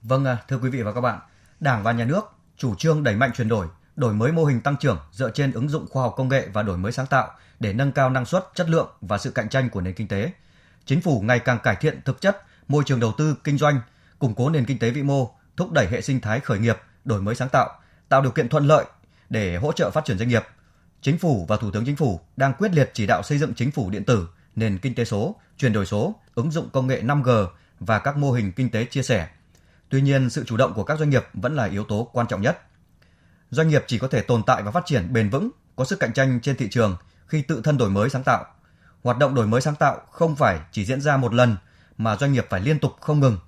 Vâng 0.02 0.25
à, 0.25 0.37
thưa 0.49 0.59
quý 0.59 0.71
vị 0.71 0.83
và 0.83 0.93
các 0.93 1.00
bạn, 1.00 1.19
đảng 1.61 1.83
và 1.83 1.93
nhà 1.93 2.05
nước 2.05 2.21
chủ 2.57 2.75
trương 2.75 3.02
đẩy 3.02 3.14
mạnh 3.14 3.31
chuyển 3.37 3.49
đổi 3.49 3.67
đổi 4.00 4.14
mới 4.14 4.33
mô 4.33 4.45
hình 4.45 4.61
tăng 4.61 4.76
trưởng 4.76 4.99
dựa 5.12 5.30
trên 5.30 5.52
ứng 5.52 5.69
dụng 5.69 5.87
khoa 5.90 6.02
học 6.02 6.14
công 6.16 6.28
nghệ 6.28 6.49
và 6.52 6.62
đổi 6.62 6.78
mới 6.78 6.92
sáng 6.92 7.07
tạo 7.07 7.30
để 7.61 7.73
nâng 7.73 7.92
cao 7.92 8.11
năng 8.11 8.25
suất 8.25 8.45
chất 8.54 8.71
lượng 8.71 8.88
và 9.00 9.19
sự 9.19 9.30
cạnh 9.30 9.49
tranh 9.49 9.71
của 9.71 9.80
nền 9.80 9.95
kinh 9.95 10.09
tế 10.09 10.33
chính 10.85 11.00
phủ 11.00 11.21
ngày 11.21 11.38
càng 11.38 11.59
cải 11.62 11.76
thiện 11.76 12.00
thực 12.04 12.21
chất 12.21 12.42
môi 12.69 12.85
trường 12.87 13.00
đầu 13.00 13.12
tư 13.19 13.37
kinh 13.45 13.59
doanh 13.59 13.80
củng 14.19 14.35
cố 14.35 14.50
nền 14.50 14.64
kinh 14.64 14.78
tế 14.78 14.90
vĩ 14.90 15.02
mô 15.02 15.30
thúc 15.57 15.73
đẩy 15.73 15.87
hệ 15.90 16.00
sinh 16.00 16.21
thái 16.21 16.40
khởi 16.40 16.59
nghiệp 16.59 16.76
đổi 17.04 17.23
mới 17.23 17.35
sáng 17.35 17.49
tạo 17.49 17.80
tạo 18.09 18.23
điều 18.23 18.30
kiện 18.30 18.49
thuận 18.49 18.66
lợi 18.66 18.85
để 19.30 19.57
hỗ 19.57 19.73
trợ 19.73 19.90
phát 19.90 20.04
triển 20.04 20.19
doanh 20.19 20.28
nghiệp. 20.28 20.42
Chính 21.02 21.19
phủ 21.19 21.45
và 21.49 21.57
Thủ 21.57 21.71
tướng 21.71 21.85
Chính 21.85 21.97
phủ 21.97 22.21
đang 22.37 22.52
quyết 22.54 22.73
liệt 22.73 22.90
chỉ 22.95 23.07
đạo 23.07 23.23
xây 23.23 23.38
dựng 23.38 23.54
chính 23.54 23.71
phủ 23.71 23.90
điện 23.90 24.04
tử, 24.04 24.28
nền 24.57 24.78
kinh 24.78 24.95
tế 24.95 25.04
số, 25.04 25.37
chuyển 25.59 25.73
đổi 25.73 25.87
số, 25.87 26.14
ứng 26.35 26.50
dụng 26.50 26.71
công 26.73 26.87
nghệ 26.87 27.02
5G 27.02 27.47
và 27.80 27.99
các 27.99 28.16
mô 28.16 28.33
hình 28.33 28.52
kinh 28.52 28.71
tế 28.71 28.85
chia 28.85 29.02
sẻ. 29.02 29.28
Tuy 29.88 30.00
nhiên, 30.00 30.30
sự 30.30 30.45
chủ 30.45 30.57
động 30.57 30.75
của 30.75 30.85
các 30.85 30.99
doanh 30.99 31.11
nghiệp 31.11 31.25
vẫn 31.33 31.57
là 31.57 31.64
yếu 31.64 31.85
tố 31.85 32.11
quan 32.12 32.26
trọng 32.26 32.42
nhất. 32.42 32.62
Doanh 33.50 33.69
nghiệp 33.69 33.85
chỉ 33.87 33.99
có 33.99 34.09
thể 34.09 34.21
tồn 34.21 34.42
tại 34.42 34.62
và 34.62 34.71
phát 34.71 34.87
triển 34.87 35.12
bền 35.12 35.30
vững, 35.30 35.50
có 35.76 35.85
sức 35.85 36.00
cạnh 36.00 36.12
tranh 36.12 36.40
trên 36.40 36.57
thị 36.57 36.69
trường 36.71 36.97
khi 37.26 37.42
tự 37.42 37.61
thân 37.64 37.78
đổi 37.78 37.90
mới 37.90 38.11
sáng 38.11 38.25
tạo. 38.25 38.45
Hoạt 39.02 39.19
động 39.19 39.35
đổi 39.35 39.47
mới 39.47 39.61
sáng 39.61 39.75
tạo 39.75 40.00
không 40.11 40.37
phải 40.37 40.61
chỉ 40.73 40.85
diễn 40.85 41.00
ra 41.00 41.16
một 41.16 41.35
lần 41.35 41.57
mà 41.99 42.16
doanh 42.16 42.33
nghiệp 42.33 42.47
phải 42.50 42.61
liên 42.61 42.78
tục 42.78 42.92
không 43.00 43.21
ngừng. 43.21 43.38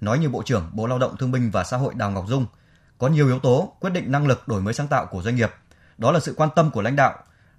Nói 0.00 0.18
như 0.18 0.28
Bộ 0.28 0.42
trưởng 0.42 0.70
Bộ 0.72 0.86
Lao 0.86 0.98
động 0.98 1.16
Thương 1.16 1.32
binh 1.32 1.50
và 1.50 1.64
Xã 1.64 1.76
hội 1.76 1.94
Đào 1.94 2.10
Ngọc 2.10 2.24
Dung– 2.28 2.46
có 3.02 3.08
nhiều 3.08 3.26
yếu 3.26 3.38
tố 3.38 3.76
quyết 3.80 3.90
định 3.90 4.12
năng 4.12 4.26
lực 4.26 4.48
đổi 4.48 4.62
mới 4.62 4.74
sáng 4.74 4.88
tạo 4.88 5.06
của 5.06 5.22
doanh 5.22 5.36
nghiệp. 5.36 5.50
Đó 5.98 6.12
là 6.12 6.20
sự 6.20 6.34
quan 6.36 6.50
tâm 6.56 6.70
của 6.70 6.82
lãnh 6.82 6.96
đạo, 6.96 7.18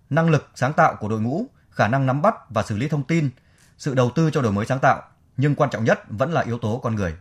năng 0.09 0.29
lực 0.29 0.49
sáng 0.55 0.73
tạo 0.73 0.95
của 0.99 1.09
đội 1.09 1.21
ngũ, 1.21 1.45
khả 1.71 1.87
năng 1.87 2.05
nắm 2.05 2.21
bắt 2.21 2.35
và 2.49 2.63
xử 2.63 2.77
lý 2.77 2.87
thông 2.87 3.03
tin, 3.03 3.29
sự 3.77 3.93
đầu 3.93 4.11
tư 4.15 4.29
cho 4.31 4.41
đổi 4.41 4.51
mới 4.51 4.65
sáng 4.65 4.79
tạo, 4.79 5.01
nhưng 5.37 5.55
quan 5.55 5.69
trọng 5.69 5.83
nhất 5.83 5.99
vẫn 6.09 6.31
là 6.31 6.41
yếu 6.41 6.57
tố 6.57 6.79
con 6.83 6.95
người. 6.95 7.13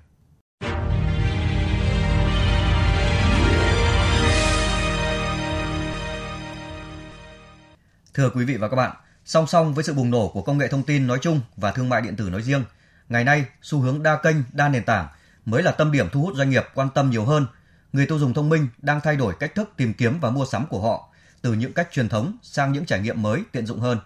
Thưa 8.14 8.30
quý 8.30 8.44
vị 8.44 8.56
và 8.56 8.68
các 8.68 8.76
bạn, 8.76 8.96
song 9.24 9.46
song 9.46 9.74
với 9.74 9.84
sự 9.84 9.94
bùng 9.94 10.10
nổ 10.10 10.28
của 10.28 10.42
công 10.42 10.58
nghệ 10.58 10.68
thông 10.68 10.82
tin 10.82 11.06
nói 11.06 11.18
chung 11.22 11.40
và 11.56 11.72
thương 11.72 11.88
mại 11.88 12.00
điện 12.00 12.16
tử 12.16 12.30
nói 12.30 12.42
riêng, 12.42 12.64
ngày 13.08 13.24
nay 13.24 13.44
xu 13.62 13.80
hướng 13.80 14.02
đa 14.02 14.16
kênh, 14.22 14.36
đa 14.52 14.68
nền 14.68 14.84
tảng 14.84 15.08
mới 15.44 15.62
là 15.62 15.72
tâm 15.72 15.92
điểm 15.92 16.08
thu 16.12 16.22
hút 16.22 16.36
doanh 16.36 16.50
nghiệp 16.50 16.64
quan 16.74 16.88
tâm 16.94 17.10
nhiều 17.10 17.24
hơn. 17.24 17.46
Người 17.92 18.06
tiêu 18.06 18.18
dùng 18.18 18.34
thông 18.34 18.48
minh 18.48 18.68
đang 18.78 19.00
thay 19.00 19.16
đổi 19.16 19.34
cách 19.40 19.54
thức 19.54 19.72
tìm 19.76 19.94
kiếm 19.94 20.20
và 20.20 20.30
mua 20.30 20.44
sắm 20.44 20.66
của 20.66 20.80
họ 20.80 21.08
từ 21.42 21.52
những 21.52 21.72
cách 21.72 21.88
truyền 21.92 22.08
thống 22.08 22.36
sang 22.42 22.72
những 22.72 22.86
trải 22.86 23.00
nghiệm 23.00 23.22
mới 23.22 23.42
tiện 23.52 23.66
dụng 23.66 23.80
hơn. 23.80 23.98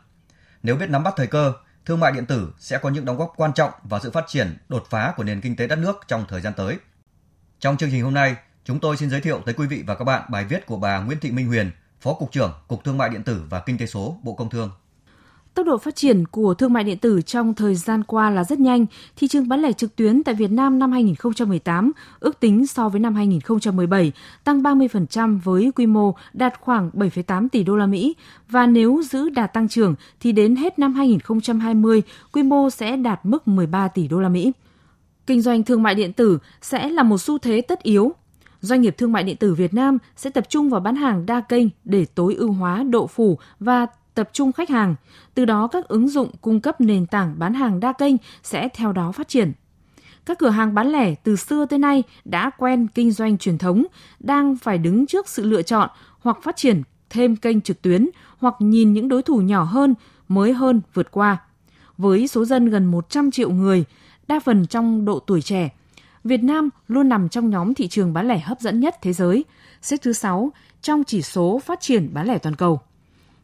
Nếu 0.63 0.77
biết 0.77 0.91
nắm 0.91 1.03
bắt 1.03 1.15
thời 1.17 1.27
cơ, 1.27 1.53
thương 1.85 2.01
mại 2.01 2.13
điện 2.13 2.27
tử 2.27 2.53
sẽ 2.59 2.79
có 2.79 2.89
những 2.89 3.05
đóng 3.05 3.17
góp 3.17 3.33
quan 3.37 3.53
trọng 3.53 3.71
vào 3.85 4.01
sự 4.01 4.11
phát 4.11 4.25
triển 4.29 4.57
đột 4.69 4.87
phá 4.91 5.13
của 5.17 5.25
nền 5.25 5.41
kinh 5.41 5.57
tế 5.57 5.67
đất 5.67 5.79
nước 5.79 5.97
trong 6.09 6.25
thời 6.29 6.41
gian 6.41 6.53
tới. 6.57 6.79
Trong 7.61 7.77
chương 7.77 7.91
trình 7.91 8.05
hôm 8.05 8.15
nay, 8.15 8.37
chúng 8.65 8.81
tôi 8.81 8.97
xin 8.97 9.11
giới 9.11 9.21
thiệu 9.21 9.43
tới 9.47 9.55
quý 9.55 9.67
vị 9.67 9.85
và 9.87 9.95
các 9.95 10.05
bạn 10.05 10.23
bài 10.29 10.45
viết 10.45 10.67
của 10.67 10.79
bà 10.79 10.99
Nguyễn 10.99 11.21
Thị 11.21 11.31
Minh 11.31 11.47
Huyền, 11.47 11.71
Phó 12.07 12.15
Cục 12.15 12.33
trưởng 12.33 12.53
Cục 12.69 12.85
Thương 12.85 12.99
mại 12.99 13.09
Điện 13.09 13.23
tử 13.23 13.43
và 13.51 13.61
Kinh 13.67 13.79
tế 13.79 13.87
số 13.87 14.17
Bộ 14.23 14.35
Công 14.35 14.51
Thương. 14.51 14.71
Tốc 15.55 15.67
độ 15.67 15.79
phát 15.79 15.97
triển 15.97 16.27
của 16.27 16.55
thương 16.55 16.73
mại 16.73 16.85
điện 16.85 16.99
tử 16.99 17.23
trong 17.23 17.55
thời 17.55 17.75
gian 17.75 18.03
qua 18.05 18.31
là 18.31 18.45
rất 18.45 18.61
nhanh. 18.61 18.87
Thị 19.17 19.29
trường 19.29 19.49
bán 19.49 19.61
lẻ 19.61 19.73
trực 19.73 19.97
tuyến 19.97 20.23
tại 20.23 20.35
Việt 20.35 20.51
Nam 20.51 20.79
năm 20.79 20.93
2018 20.93 21.93
ước 22.21 22.41
tính 22.41 22.67
so 22.67 22.89
với 22.89 23.01
năm 23.01 23.15
2017 23.15 24.13
tăng 24.45 24.63
30% 24.63 25.41
với 25.45 25.73
quy 25.77 25.87
mô 25.87 26.15
đạt 26.33 26.61
khoảng 26.61 26.91
7,8 26.95 27.49
tỷ 27.49 27.63
đô 27.63 27.77
la 27.77 27.87
Mỹ 27.87 28.17
và 28.49 28.67
nếu 28.67 29.03
giữ 29.11 29.29
đà 29.29 29.47
tăng 29.47 29.69
trưởng 29.69 29.95
thì 30.21 30.33
đến 30.33 30.57
hết 30.57 30.79
năm 30.79 30.95
2020 30.95 32.03
quy 32.33 32.43
mô 32.43 32.71
sẽ 32.71 32.97
đạt 32.97 33.21
mức 33.23 33.49
13 33.49 33.89
tỷ 33.89 34.09
đô 34.09 34.21
la 34.21 34.29
Mỹ. 34.29 34.53
Kinh 35.27 35.41
doanh 35.41 35.63
thương 35.63 35.83
mại 35.83 35.95
điện 35.95 36.13
tử 36.13 36.39
sẽ 36.63 36.89
là 36.89 37.03
một 37.03 37.19
xu 37.19 37.39
thế 37.39 37.61
tất 37.61 37.83
yếu 37.83 38.15
doanh 38.61 38.81
nghiệp 38.81 38.95
thương 38.99 39.13
mại 39.13 39.23
điện 39.25 39.37
tử 39.37 39.55
Việt 39.55 39.75
Nam 39.75 39.99
sẽ 40.17 40.31
tập 40.31 40.47
trung 40.49 40.71
vào 40.71 40.81
bán 40.81 40.97
hàng 40.97 41.27
đa 41.27 41.41
kênh 41.41 41.67
để 41.85 42.05
tối 42.05 42.35
ưu 42.35 42.53
hóa 42.53 42.83
độ 42.83 43.07
phủ 43.07 43.39
và 43.61 43.87
tập 44.15 44.31
trung 44.33 44.53
khách 44.53 44.71
hàng. 44.71 44.95
Từ 45.35 45.45
đó 45.45 45.67
các 45.67 45.89
ứng 45.89 46.09
dụng 46.09 46.31
cung 46.41 46.61
cấp 46.61 46.81
nền 46.81 47.07
tảng 47.07 47.35
bán 47.39 47.55
hàng 47.55 47.81
đa 47.81 47.93
kênh 47.93 48.15
sẽ 48.43 48.69
theo 48.69 48.93
đó 48.93 49.13
phát 49.13 49.29
triển. 49.29 49.53
Các 50.27 50.39
cửa 50.39 50.51
hàng 50.51 50.75
bán 50.75 50.89
lẻ 50.89 51.15
từ 51.15 51.37
xưa 51.37 51.67
tới 51.67 51.79
nay 51.79 52.03
đã 52.25 52.51
quen 52.59 52.87
kinh 52.95 53.13
doanh 53.13 53.39
truyền 53.39 53.59
thống, 53.59 53.85
đang 54.21 54.57
phải 54.57 54.79
đứng 54.79 55.07
trước 55.07 55.29
sự 55.29 55.45
lựa 55.45 55.63
chọn 55.63 55.91
hoặc 56.21 56.39
phát 56.43 56.57
triển 56.57 56.83
thêm 57.11 57.37
kênh 57.37 57.61
trực 57.61 57.83
tuyến 57.83 58.09
hoặc 58.39 58.55
nhìn 58.59 58.93
những 58.93 59.09
đối 59.09 59.23
thủ 59.23 59.41
nhỏ 59.41 59.65
hơn, 59.65 59.95
mới 60.29 60.53
hơn 60.53 60.81
vượt 60.95 61.11
qua. 61.11 61.39
Với 61.99 62.29
số 62.29 62.45
dân 62.45 62.71
gần 62.71 62.85
100 62.87 63.31
triệu 63.31 63.51
người, 63.51 63.85
đa 64.29 64.41
phần 64.41 64.67
trong 64.67 65.05
độ 65.05 65.19
tuổi 65.19 65.43
trẻ, 65.43 65.71
Việt 66.27 66.43
Nam 66.43 66.69
luôn 66.89 67.09
nằm 67.09 67.29
trong 67.29 67.51
nhóm 67.51 67.75
thị 67.75 67.89
trường 67.89 68.13
bán 68.13 68.29
lẻ 68.29 68.39
hấp 68.39 68.61
dẫn 68.61 68.81
nhất 68.81 68.97
thế 69.03 69.13
giới, 69.13 69.45
xếp 69.83 69.97
thứ 70.03 70.13
6 70.13 70.53
trong 70.83 71.05
chỉ 71.05 71.23
số 71.23 71.61
phát 71.65 71.81
triển 71.81 72.15
bán 72.15 72.27
lẻ 72.27 72.39
toàn 72.39 72.55
cầu. 72.55 72.81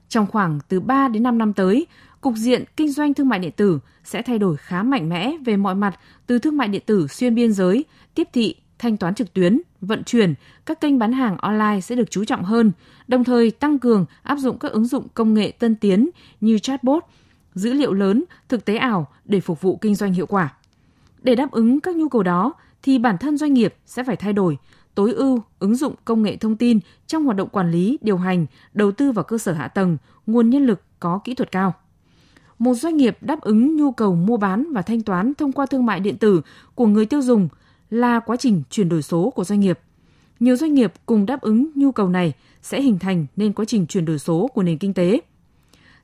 Trong 0.08 0.26
khoảng 0.26 0.58
từ 0.68 0.80
3 0.80 1.08
đến 1.08 1.22
5 1.22 1.38
năm 1.38 1.52
tới, 1.52 1.86
cục 2.20 2.34
diện 2.36 2.64
kinh 2.76 2.92
doanh 2.92 3.14
thương 3.14 3.28
mại 3.28 3.38
điện 3.38 3.52
tử 3.56 3.78
sẽ 4.04 4.22
thay 4.22 4.38
đổi 4.38 4.56
khá 4.56 4.82
mạnh 4.82 5.08
mẽ 5.08 5.32
về 5.44 5.56
mọi 5.56 5.74
mặt 5.74 6.00
từ 6.26 6.38
thương 6.38 6.56
mại 6.56 6.68
điện 6.68 6.82
tử 6.86 7.06
xuyên 7.06 7.34
biên 7.34 7.52
giới, 7.52 7.84
tiếp 8.14 8.28
thị, 8.32 8.54
thanh 8.78 8.96
toán 8.96 9.14
trực 9.14 9.32
tuyến, 9.32 9.60
vận 9.80 10.04
chuyển, 10.04 10.34
các 10.66 10.80
kênh 10.80 10.98
bán 10.98 11.12
hàng 11.12 11.36
online 11.36 11.80
sẽ 11.80 11.94
được 11.94 12.10
chú 12.10 12.24
trọng 12.24 12.44
hơn, 12.44 12.72
đồng 13.08 13.24
thời 13.24 13.50
tăng 13.50 13.78
cường 13.78 14.06
áp 14.22 14.36
dụng 14.36 14.58
các 14.58 14.72
ứng 14.72 14.84
dụng 14.84 15.06
công 15.14 15.34
nghệ 15.34 15.50
tân 15.50 15.74
tiến 15.74 16.10
như 16.40 16.58
chatbot, 16.58 17.04
dữ 17.54 17.72
liệu 17.72 17.92
lớn, 17.92 18.24
thực 18.48 18.64
tế 18.64 18.76
ảo 18.76 19.08
để 19.24 19.40
phục 19.40 19.60
vụ 19.60 19.76
kinh 19.76 19.94
doanh 19.94 20.12
hiệu 20.12 20.26
quả. 20.26 20.54
Để 21.22 21.34
đáp 21.34 21.50
ứng 21.50 21.80
các 21.80 21.96
nhu 21.96 22.08
cầu 22.08 22.22
đó 22.22 22.52
thì 22.82 22.98
bản 22.98 23.18
thân 23.18 23.36
doanh 23.36 23.54
nghiệp 23.54 23.74
sẽ 23.86 24.04
phải 24.04 24.16
thay 24.16 24.32
đổi, 24.32 24.58
tối 24.94 25.12
ưu 25.12 25.42
ứng 25.58 25.76
dụng 25.76 25.94
công 26.04 26.22
nghệ 26.22 26.36
thông 26.36 26.56
tin 26.56 26.80
trong 27.06 27.24
hoạt 27.24 27.36
động 27.36 27.48
quản 27.48 27.70
lý, 27.70 27.98
điều 28.00 28.16
hành, 28.16 28.46
đầu 28.74 28.92
tư 28.92 29.12
vào 29.12 29.24
cơ 29.24 29.38
sở 29.38 29.52
hạ 29.52 29.68
tầng, 29.68 29.96
nguồn 30.26 30.50
nhân 30.50 30.66
lực 30.66 30.80
có 31.00 31.20
kỹ 31.24 31.34
thuật 31.34 31.52
cao. 31.52 31.74
Một 32.58 32.74
doanh 32.74 32.96
nghiệp 32.96 33.18
đáp 33.20 33.40
ứng 33.40 33.76
nhu 33.76 33.92
cầu 33.92 34.14
mua 34.14 34.36
bán 34.36 34.72
và 34.72 34.82
thanh 34.82 35.02
toán 35.02 35.34
thông 35.34 35.52
qua 35.52 35.66
thương 35.66 35.86
mại 35.86 36.00
điện 36.00 36.16
tử 36.16 36.40
của 36.74 36.86
người 36.86 37.06
tiêu 37.06 37.22
dùng 37.22 37.48
là 37.90 38.20
quá 38.20 38.36
trình 38.36 38.62
chuyển 38.70 38.88
đổi 38.88 39.02
số 39.02 39.30
của 39.30 39.44
doanh 39.44 39.60
nghiệp. 39.60 39.78
Nhiều 40.40 40.56
doanh 40.56 40.74
nghiệp 40.74 40.92
cùng 41.06 41.26
đáp 41.26 41.40
ứng 41.40 41.70
nhu 41.74 41.92
cầu 41.92 42.08
này 42.08 42.32
sẽ 42.62 42.82
hình 42.82 42.98
thành 42.98 43.26
nên 43.36 43.52
quá 43.52 43.64
trình 43.64 43.86
chuyển 43.86 44.04
đổi 44.04 44.18
số 44.18 44.48
của 44.54 44.62
nền 44.62 44.78
kinh 44.78 44.94
tế. 44.94 45.20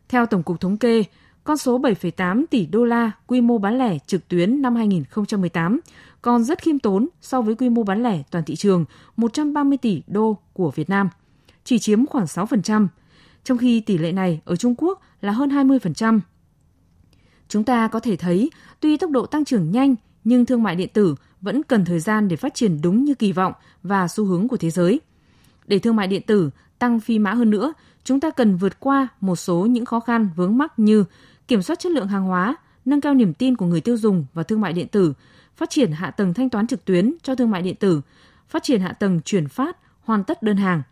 Theo 0.08 0.26
Tổng 0.26 0.42
cục 0.42 0.61
Thống 0.61 0.78
kê, 0.78 1.04
con 1.45 1.57
số 1.57 1.78
7,8 1.78 2.45
tỷ 2.50 2.66
đô 2.66 2.85
la 2.85 3.11
quy 3.26 3.40
mô 3.40 3.59
bán 3.59 3.78
lẻ 3.78 3.99
trực 4.07 4.28
tuyến 4.28 4.62
năm 4.62 4.75
2018 4.75 5.80
còn 6.23 6.45
rất 6.45 6.62
khiêm 6.62 6.78
tốn 6.78 7.09
so 7.21 7.42
với 7.42 7.54
quy 7.54 7.68
mô 7.68 7.83
bán 7.83 8.02
lẻ 8.02 8.23
toàn 8.30 8.45
thị 8.45 8.57
trường 8.57 8.85
130 9.16 9.78
tỷ 9.78 10.02
đô 10.07 10.38
của 10.52 10.71
Việt 10.71 10.90
Nam, 10.90 11.09
chỉ 11.64 11.78
chiếm 11.78 12.07
khoảng 12.07 12.25
6%, 12.25 12.87
trong 13.45 13.59
khi 13.59 13.80
tỷ 13.80 13.99
lệ 13.99 14.12
này 14.12 14.40
ở 14.45 14.57
Trung 14.57 14.75
Quốc 14.78 15.00
là 15.21 15.33
hơn 15.33 15.50
20%. 15.50 16.21
Chúng 17.49 17.64
ta 17.64 17.88
có 17.88 18.00
thể 18.00 18.16
thấy, 18.16 18.50
tuy 18.80 18.97
tốc 18.97 19.11
độ 19.11 19.26
tăng 19.26 19.45
trưởng 19.45 19.71
nhanh, 19.71 19.95
nhưng 20.25 20.47
thương 20.47 20.62
mại 20.62 20.76
điện 20.76 20.88
tử 20.92 21.14
vẫn 21.40 21.62
cần 21.62 21.85
thời 21.85 22.00
gian 22.00 22.28
để 22.28 22.37
phát 22.37 22.54
triển 22.54 22.80
đúng 22.83 23.04
như 23.04 23.14
kỳ 23.14 23.33
vọng 23.33 23.52
và 23.83 24.09
xu 24.09 24.25
hướng 24.25 24.49
của 24.49 24.57
thế 24.57 24.71
giới. 24.71 25.00
Để 25.66 25.78
thương 25.78 25.97
mại 25.97 26.07
điện 26.07 26.23
tử 26.26 26.50
tăng 26.78 27.00
phi 27.00 27.18
mã 27.18 27.35
hơn 27.35 27.50
nữa, 27.50 27.73
chúng 28.04 28.21
ta 28.21 28.30
cần 28.30 28.57
vượt 28.57 28.80
qua 28.80 29.09
một 29.21 29.37
số 29.37 29.66
những 29.66 29.85
khó 29.85 30.00
khăn 30.00 30.28
vướng 30.37 30.59
mắc 30.59 30.78
như 30.78 31.04
kiểm 31.49 31.62
soát 31.62 31.78
chất 31.78 31.93
lượng 31.93 32.09
hàng 32.09 32.25
hóa, 32.25 32.57
nâng 32.85 33.00
cao 33.00 33.14
niềm 33.14 33.35
tin 33.35 33.57
của 33.57 33.67
người 33.67 33.81
tiêu 33.81 33.97
dùng 33.97 34.26
vào 34.35 34.45
thương 34.45 34.61
mại 34.61 34.73
điện 34.73 34.88
tử, 34.88 35.12
phát 35.57 35.71
triển 35.71 35.93
hạ 35.93 36.11
tầng 36.11 36.35
thanh 36.35 36.50
toán 36.50 36.67
trực 36.67 36.85
tuyến 36.85 37.14
cho 37.23 37.35
thương 37.35 37.50
mại 37.50 37.62
điện 37.62 37.75
tử, 37.75 38.00
phát 38.49 38.62
triển 38.62 38.81
hạ 38.81 38.93
tầng 38.93 39.21
chuyển 39.25 39.49
phát, 39.49 39.76
hoàn 40.00 40.25
tất 40.25 40.43
đơn 40.43 40.57
hàng. 40.57 40.83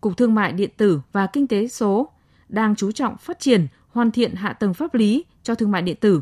Cục 0.00 0.16
Thương 0.16 0.34
mại 0.34 0.52
điện 0.52 0.70
tử 0.76 1.00
và 1.12 1.26
Kinh 1.26 1.46
tế 1.46 1.68
số 1.68 2.08
đang 2.48 2.76
chú 2.76 2.92
trọng 2.92 3.16
phát 3.16 3.40
triển, 3.40 3.66
hoàn 3.92 4.10
thiện 4.10 4.34
hạ 4.34 4.52
tầng 4.52 4.74
pháp 4.74 4.94
lý 4.94 5.24
cho 5.42 5.54
thương 5.54 5.70
mại 5.70 5.82
điện 5.82 5.96
tử. 6.00 6.20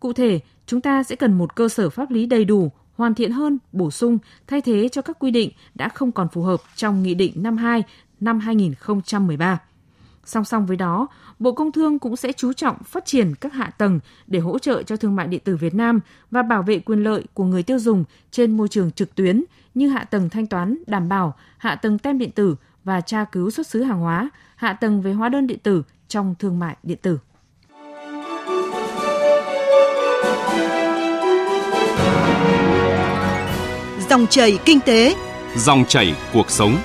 Cụ 0.00 0.12
thể, 0.12 0.40
chúng 0.66 0.80
ta 0.80 1.02
sẽ 1.02 1.16
cần 1.16 1.38
một 1.38 1.54
cơ 1.54 1.68
sở 1.68 1.90
pháp 1.90 2.10
lý 2.10 2.26
đầy 2.26 2.44
đủ, 2.44 2.72
hoàn 2.96 3.14
thiện 3.14 3.32
hơn, 3.32 3.58
bổ 3.72 3.90
sung, 3.90 4.18
thay 4.46 4.60
thế 4.60 4.88
cho 4.88 5.02
các 5.02 5.18
quy 5.18 5.30
định 5.30 5.50
đã 5.74 5.88
không 5.88 6.12
còn 6.12 6.28
phù 6.28 6.42
hợp 6.42 6.60
trong 6.76 7.02
Nghị 7.02 7.14
định 7.14 7.32
52 7.36 7.82
năm 8.20 8.40
2013. 8.40 9.60
Song 10.26 10.44
song 10.44 10.66
với 10.66 10.76
đó, 10.76 11.08
Bộ 11.38 11.52
Công 11.52 11.72
Thương 11.72 11.98
cũng 11.98 12.16
sẽ 12.16 12.32
chú 12.32 12.52
trọng 12.52 12.82
phát 12.82 13.04
triển 13.06 13.34
các 13.34 13.52
hạ 13.52 13.70
tầng 13.78 14.00
để 14.26 14.38
hỗ 14.38 14.58
trợ 14.58 14.82
cho 14.82 14.96
thương 14.96 15.16
mại 15.16 15.26
điện 15.26 15.40
tử 15.44 15.56
Việt 15.56 15.74
Nam 15.74 16.00
và 16.30 16.42
bảo 16.42 16.62
vệ 16.62 16.78
quyền 16.78 17.04
lợi 17.04 17.24
của 17.34 17.44
người 17.44 17.62
tiêu 17.62 17.78
dùng 17.78 18.04
trên 18.30 18.56
môi 18.56 18.68
trường 18.68 18.90
trực 18.90 19.14
tuyến 19.14 19.44
như 19.74 19.88
hạ 19.88 20.04
tầng 20.04 20.30
thanh 20.30 20.46
toán 20.46 20.78
đảm 20.86 21.08
bảo, 21.08 21.34
hạ 21.58 21.74
tầng 21.74 21.98
tem 21.98 22.18
điện 22.18 22.30
tử 22.30 22.56
và 22.84 23.00
tra 23.00 23.24
cứu 23.24 23.50
xuất 23.50 23.66
xứ 23.66 23.82
hàng 23.82 24.00
hóa, 24.00 24.30
hạ 24.56 24.72
tầng 24.72 25.02
về 25.02 25.12
hóa 25.12 25.28
đơn 25.28 25.46
điện 25.46 25.58
tử 25.62 25.82
trong 26.08 26.34
thương 26.38 26.58
mại 26.58 26.76
điện 26.82 26.98
tử. 27.02 27.18
Dòng 34.10 34.26
chảy 34.26 34.58
kinh 34.64 34.80
tế, 34.80 35.16
dòng 35.56 35.84
chảy 35.88 36.14
cuộc 36.32 36.50
sống. 36.50 36.76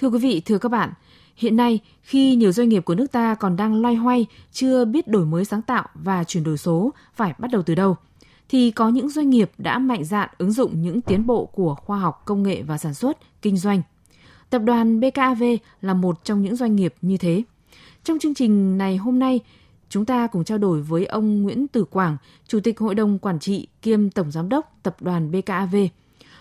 Thưa 0.00 0.08
quý 0.08 0.18
vị, 0.18 0.40
thưa 0.40 0.58
các 0.58 0.68
bạn, 0.68 0.92
hiện 1.36 1.56
nay 1.56 1.80
khi 2.02 2.34
nhiều 2.34 2.52
doanh 2.52 2.68
nghiệp 2.68 2.84
của 2.84 2.94
nước 2.94 3.12
ta 3.12 3.34
còn 3.34 3.56
đang 3.56 3.82
loay 3.82 3.94
hoay, 3.94 4.26
chưa 4.52 4.84
biết 4.84 5.08
đổi 5.08 5.26
mới 5.26 5.44
sáng 5.44 5.62
tạo 5.62 5.88
và 5.94 6.24
chuyển 6.24 6.44
đổi 6.44 6.58
số 6.58 6.92
phải 7.14 7.34
bắt 7.38 7.50
đầu 7.50 7.62
từ 7.62 7.74
đâu, 7.74 7.96
thì 8.48 8.70
có 8.70 8.88
những 8.88 9.08
doanh 9.08 9.30
nghiệp 9.30 9.50
đã 9.58 9.78
mạnh 9.78 10.04
dạn 10.04 10.28
ứng 10.38 10.52
dụng 10.52 10.82
những 10.82 11.00
tiến 11.00 11.26
bộ 11.26 11.46
của 11.46 11.74
khoa 11.74 11.98
học, 11.98 12.22
công 12.24 12.42
nghệ 12.42 12.62
và 12.62 12.78
sản 12.78 12.94
xuất, 12.94 13.18
kinh 13.42 13.56
doanh. 13.56 13.82
Tập 14.50 14.62
đoàn 14.64 15.00
BKAV 15.00 15.42
là 15.82 15.94
một 15.94 16.24
trong 16.24 16.42
những 16.42 16.56
doanh 16.56 16.76
nghiệp 16.76 16.94
như 17.02 17.16
thế. 17.16 17.42
Trong 18.04 18.18
chương 18.18 18.34
trình 18.34 18.78
này 18.78 18.96
hôm 18.96 19.18
nay, 19.18 19.40
chúng 19.88 20.04
ta 20.04 20.26
cùng 20.26 20.44
trao 20.44 20.58
đổi 20.58 20.82
với 20.82 21.06
ông 21.06 21.42
Nguyễn 21.42 21.68
Tử 21.68 21.84
Quảng, 21.84 22.16
Chủ 22.46 22.60
tịch 22.60 22.78
Hội 22.80 22.94
đồng 22.94 23.18
Quản 23.18 23.38
trị 23.38 23.66
kiêm 23.82 24.10
Tổng 24.10 24.30
Giám 24.30 24.48
đốc 24.48 24.78
Tập 24.82 24.96
đoàn 25.00 25.32
BKAV. 25.32 25.76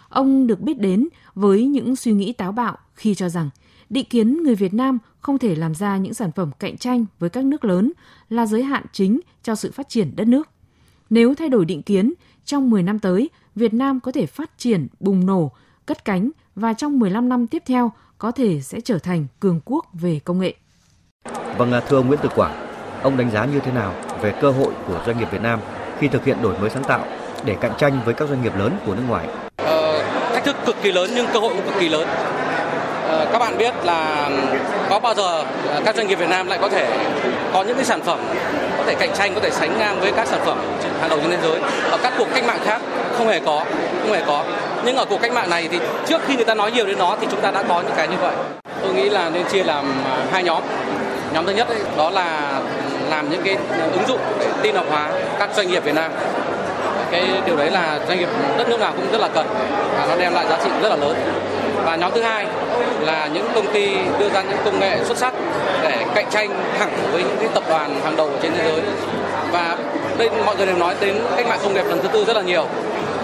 Ông 0.10 0.48
được 0.48 0.60
biết 0.60 0.80
đến 0.80 1.08
với 1.36 1.66
những 1.66 1.96
suy 1.96 2.12
nghĩ 2.12 2.34
táo 2.34 2.52
bạo 2.52 2.78
khi 2.94 3.16
cho 3.16 3.30
rằng 3.30 3.50
định 3.90 4.06
kiến 4.10 4.44
người 4.44 4.56
Việt 4.56 4.74
Nam 4.74 4.98
không 5.20 5.38
thể 5.38 5.56
làm 5.56 5.76
ra 5.76 5.98
những 5.98 6.14
sản 6.14 6.32
phẩm 6.32 6.52
cạnh 6.60 6.78
tranh 6.78 7.06
với 7.20 7.30
các 7.30 7.46
nước 7.46 7.66
lớn 7.66 7.92
là 8.30 8.46
giới 8.46 8.64
hạn 8.64 8.86
chính 8.92 9.20
cho 9.44 9.56
sự 9.56 9.72
phát 9.72 9.90
triển 9.90 10.16
đất 10.16 10.28
nước. 10.28 10.50
Nếu 11.10 11.36
thay 11.36 11.50
đổi 11.50 11.66
định 11.66 11.82
kiến, 11.82 12.14
trong 12.46 12.70
10 12.70 12.84
năm 12.84 13.00
tới, 13.00 13.30
Việt 13.56 13.74
Nam 13.74 14.00
có 14.00 14.12
thể 14.12 14.26
phát 14.26 14.52
triển 14.58 14.88
bùng 15.00 15.26
nổ, 15.26 15.52
cất 15.86 16.06
cánh 16.06 16.32
và 16.56 16.74
trong 16.74 17.00
15 17.00 17.30
năm 17.30 17.48
tiếp 17.48 17.64
theo 17.66 17.92
có 18.18 18.32
thể 18.32 18.62
sẽ 18.62 18.82
trở 18.82 19.00
thành 19.00 19.28
cường 19.40 19.62
quốc 19.66 19.86
về 19.94 20.20
công 20.20 20.40
nghệ. 20.40 20.56
Vâng, 21.58 21.72
à, 21.72 21.80
thưa 21.88 21.98
ông 21.98 22.08
Nguyễn 22.08 22.20
Tử 22.24 22.30
Quảng, 22.36 22.68
ông 23.04 23.18
đánh 23.18 23.32
giá 23.32 23.46
như 23.46 23.60
thế 23.60 23.72
nào 23.72 23.94
về 24.22 24.40
cơ 24.42 24.52
hội 24.52 24.74
của 24.88 25.04
doanh 25.06 25.18
nghiệp 25.20 25.32
Việt 25.32 25.42
Nam 25.42 25.60
khi 26.00 26.08
thực 26.08 26.26
hiện 26.26 26.38
đổi 26.42 26.60
mới 26.60 26.70
sáng 26.70 26.84
tạo 26.84 27.06
để 27.46 27.58
cạnh 27.62 27.74
tranh 27.78 28.02
với 28.06 28.14
các 28.14 28.30
doanh 28.30 28.42
nghiệp 28.42 28.54
lớn 28.58 28.78
của 28.86 28.96
nước 28.96 29.04
ngoài? 29.08 29.49
Thách 30.40 30.46
thức 30.46 30.66
cực 30.66 30.76
kỳ 30.84 30.92
lớn 30.92 31.12
nhưng 31.16 31.28
cơ 31.34 31.40
hội 31.40 31.50
cũng 31.50 31.66
cực 31.66 31.80
kỳ 31.80 31.90
lớn. 31.90 32.08
Ờ, 33.08 33.26
các 33.32 33.40
bạn 33.40 33.58
biết 33.58 33.74
là 33.84 34.30
có 34.90 35.00
bao 35.00 35.14
giờ 35.14 35.44
ờ, 35.68 35.82
các 35.86 35.96
doanh 35.96 36.08
nghiệp 36.08 36.16
Việt 36.16 36.30
Nam 36.30 36.48
lại 36.48 36.60
có 36.62 36.70
thể 36.70 36.88
có 37.54 37.64
những 37.64 37.76
cái 37.76 37.86
sản 37.86 38.02
phẩm 38.02 38.20
có 38.78 38.84
thể 38.86 38.96
cạnh 38.96 39.10
tranh, 39.14 39.34
có 39.34 39.40
thể 39.42 39.50
sánh 39.50 39.80
ngang 39.80 40.00
với 40.00 40.12
các 40.12 40.28
sản 40.28 40.40
phẩm 40.46 40.58
hàng 41.02 41.10
đầu 41.10 41.20
trên 41.22 41.32
thế 41.32 41.38
giới 41.44 41.60
ở 41.92 41.98
các 42.04 42.14
cuộc 42.18 42.28
cách 42.34 42.46
mạng 42.46 42.60
khác 42.66 42.82
không 43.18 43.28
hề 43.28 43.40
có, 43.40 43.66
không 44.02 44.12
hề 44.12 44.22
có. 44.28 44.44
Nhưng 44.86 44.96
ở 44.96 45.06
cuộc 45.06 45.22
cách 45.22 45.34
mạng 45.34 45.50
này 45.50 45.68
thì 45.72 45.80
trước 46.08 46.22
khi 46.28 46.36
người 46.36 46.46
ta 46.46 46.54
nói 46.54 46.72
nhiều 46.72 46.86
đến 46.86 47.00
nó 47.00 47.18
thì 47.22 47.28
chúng 47.32 47.42
ta 47.42 47.52
đã 47.52 47.64
có 47.64 47.82
những 47.82 47.94
cái 47.98 48.08
như 48.08 48.18
vậy. 48.22 48.34
Tôi 48.82 48.94
nghĩ 48.94 49.10
là 49.10 49.30
nên 49.30 49.44
chia 49.52 49.64
làm 49.64 50.04
ờ, 50.06 50.18
hai 50.32 50.44
nhóm. 50.44 50.64
Nhóm 51.34 51.46
thứ 51.46 51.52
nhất 51.52 51.68
ấy, 51.68 51.80
đó 51.98 52.10
là 52.10 52.52
làm 53.10 53.30
những 53.30 53.42
cái 53.46 53.58
ứng 53.94 54.08
dụng 54.08 54.20
để 54.40 54.46
tin 54.62 54.76
học 54.76 54.86
hóa 54.90 55.10
các 55.40 55.50
doanh 55.56 55.68
nghiệp 55.68 55.84
Việt 55.84 55.96
Nam 55.96 56.12
cái 57.12 57.28
điều 57.46 57.58
đấy 57.58 57.72
là 57.72 58.00
doanh 58.08 58.20
nghiệp 58.20 58.30
đất 58.58 58.70
nước 58.70 58.80
nào 58.80 58.94
cũng 58.96 59.12
rất 59.12 59.22
là 59.22 59.28
cần 59.28 59.48
và 59.98 60.06
nó 60.10 60.16
đem 60.16 60.34
lại 60.34 60.46
giá 60.50 60.58
trị 60.64 60.70
rất 60.82 60.90
là 60.90 60.96
lớn. 60.96 61.16
Và 61.86 61.96
nhóm 61.96 62.12
thứ 62.16 62.22
hai 62.22 62.46
là 63.00 63.28
những 63.34 63.48
công 63.56 63.74
ty 63.74 63.96
đưa 64.20 64.30
ra 64.30 64.42
những 64.42 64.58
công 64.66 64.80
nghệ 64.80 64.98
xuất 65.04 65.18
sắc 65.18 65.34
để 65.84 66.06
cạnh 66.16 66.26
tranh 66.30 66.50
thẳng 66.80 66.92
với 67.12 67.24
những 67.24 67.38
cái 67.40 67.48
tập 67.54 67.64
đoàn 67.70 68.00
hàng 68.04 68.16
đầu 68.16 68.30
trên 68.42 68.52
thế 68.58 68.64
giới. 68.64 68.82
Và 69.52 69.78
đây 70.18 70.30
mọi 70.46 70.56
người 70.56 70.66
đều 70.66 70.78
nói 70.78 70.96
đến 71.02 71.16
cách 71.38 71.48
mạng 71.48 71.60
công 71.64 71.74
nghiệp 71.74 71.86
lần 71.86 72.00
thứ 72.02 72.08
tư 72.08 72.26
rất 72.26 72.36
là 72.36 72.42
nhiều. 72.42 72.66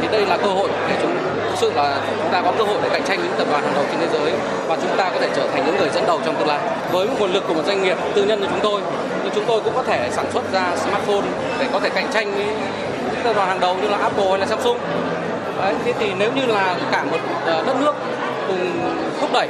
Thì 0.01 0.08
đây 0.12 0.25
là 0.25 0.38
cơ 0.38 0.48
hội 0.48 0.70
để 0.89 0.96
chúng, 1.01 1.18
thực 1.50 1.56
sự 1.56 1.72
là 1.75 1.98
chúng 2.22 2.32
ta 2.32 2.42
có 2.42 2.51
cơ 2.58 2.63
hội 2.63 2.77
để 2.84 2.89
cạnh 2.89 3.04
tranh 3.08 3.18
với 3.18 3.27
những 3.27 3.38
tập 3.38 3.48
đoàn 3.51 3.63
hàng 3.63 3.74
đầu 3.75 3.84
trên 3.92 4.00
thế 4.00 4.08
giới 4.20 4.32
và 4.68 4.75
chúng 4.75 4.98
ta 4.98 5.10
có 5.13 5.20
thể 5.22 5.30
trở 5.36 5.48
thành 5.54 5.65
những 5.65 5.77
người 5.77 5.89
dẫn 5.94 6.04
đầu 6.08 6.20
trong 6.25 6.36
tương 6.36 6.48
lai. 6.48 6.60
Với 6.92 7.08
nguồn 7.20 7.34
lực 7.34 7.44
của 7.48 7.54
một 7.54 7.63
doanh 7.68 7.84
nghiệp 7.84 7.98
tư 8.15 8.24
nhân 8.24 8.42
như 8.42 8.48
chúng 8.50 8.60
tôi, 8.63 8.82
thì 9.24 9.30
chúng 9.36 9.46
tôi 9.48 9.62
cũng 9.62 9.74
có 9.75 9.84
thể 9.84 10.10
sản 10.12 10.25
xuất 10.34 10.44
ra 10.54 10.63
smartphone 10.75 11.27
để 11.60 11.65
có 11.74 11.80
thể 11.80 11.89
cạnh 11.89 12.08
tranh 12.13 12.32
với 12.36 12.46
tập 13.25 13.36
đoàn 13.36 13.48
hàng 13.48 13.60
đầu 13.60 13.75
như 13.82 13.88
là 13.88 13.98
Apple 13.98 14.29
hay 14.29 14.39
là 14.39 14.46
Samsung 14.46 14.77
Đấy, 15.58 15.74
thế 15.86 15.94
thì 16.00 16.12
nếu 16.20 16.32
như 16.36 16.46
là 16.46 16.75
cả 16.91 17.03
một 17.03 17.17
ờ, 17.46 17.63
đất 17.67 17.75
nước 17.79 17.96
cùng 18.48 18.79
thúc 19.22 19.29
đẩy 19.34 19.50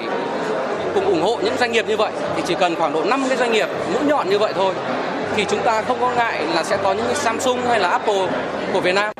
cùng 0.96 1.05
ủng 1.05 1.22
hộ 1.22 1.38
những 1.44 1.58
doanh 1.60 1.72
nghiệp 1.72 1.88
như 1.88 1.98
vậy 1.98 2.12
thì 2.36 2.44
chỉ 2.46 2.55
cần 2.60 2.75
khoảng 2.75 2.94
độ 2.94 3.03
5 3.03 3.24
cái 3.27 3.38
doanh 3.38 3.51
nghiệp 3.51 3.67
mũi 3.94 4.03
nhọn 4.05 4.29
như 4.29 4.39
vậy 4.39 4.53
thôi 4.55 4.74
thì 5.36 5.46
chúng 5.46 5.60
ta 5.60 5.82
không 5.82 5.98
có 6.01 6.10
ngại 6.10 6.46
là 6.55 6.63
sẽ 6.63 6.77
có 6.84 6.94
những 6.94 7.15
Samsung 7.15 7.60
hay 7.67 7.79
là 7.79 7.89
Apple 7.89 8.27
của 8.74 8.79
Việt 8.79 8.96
Nam. 8.96 9.13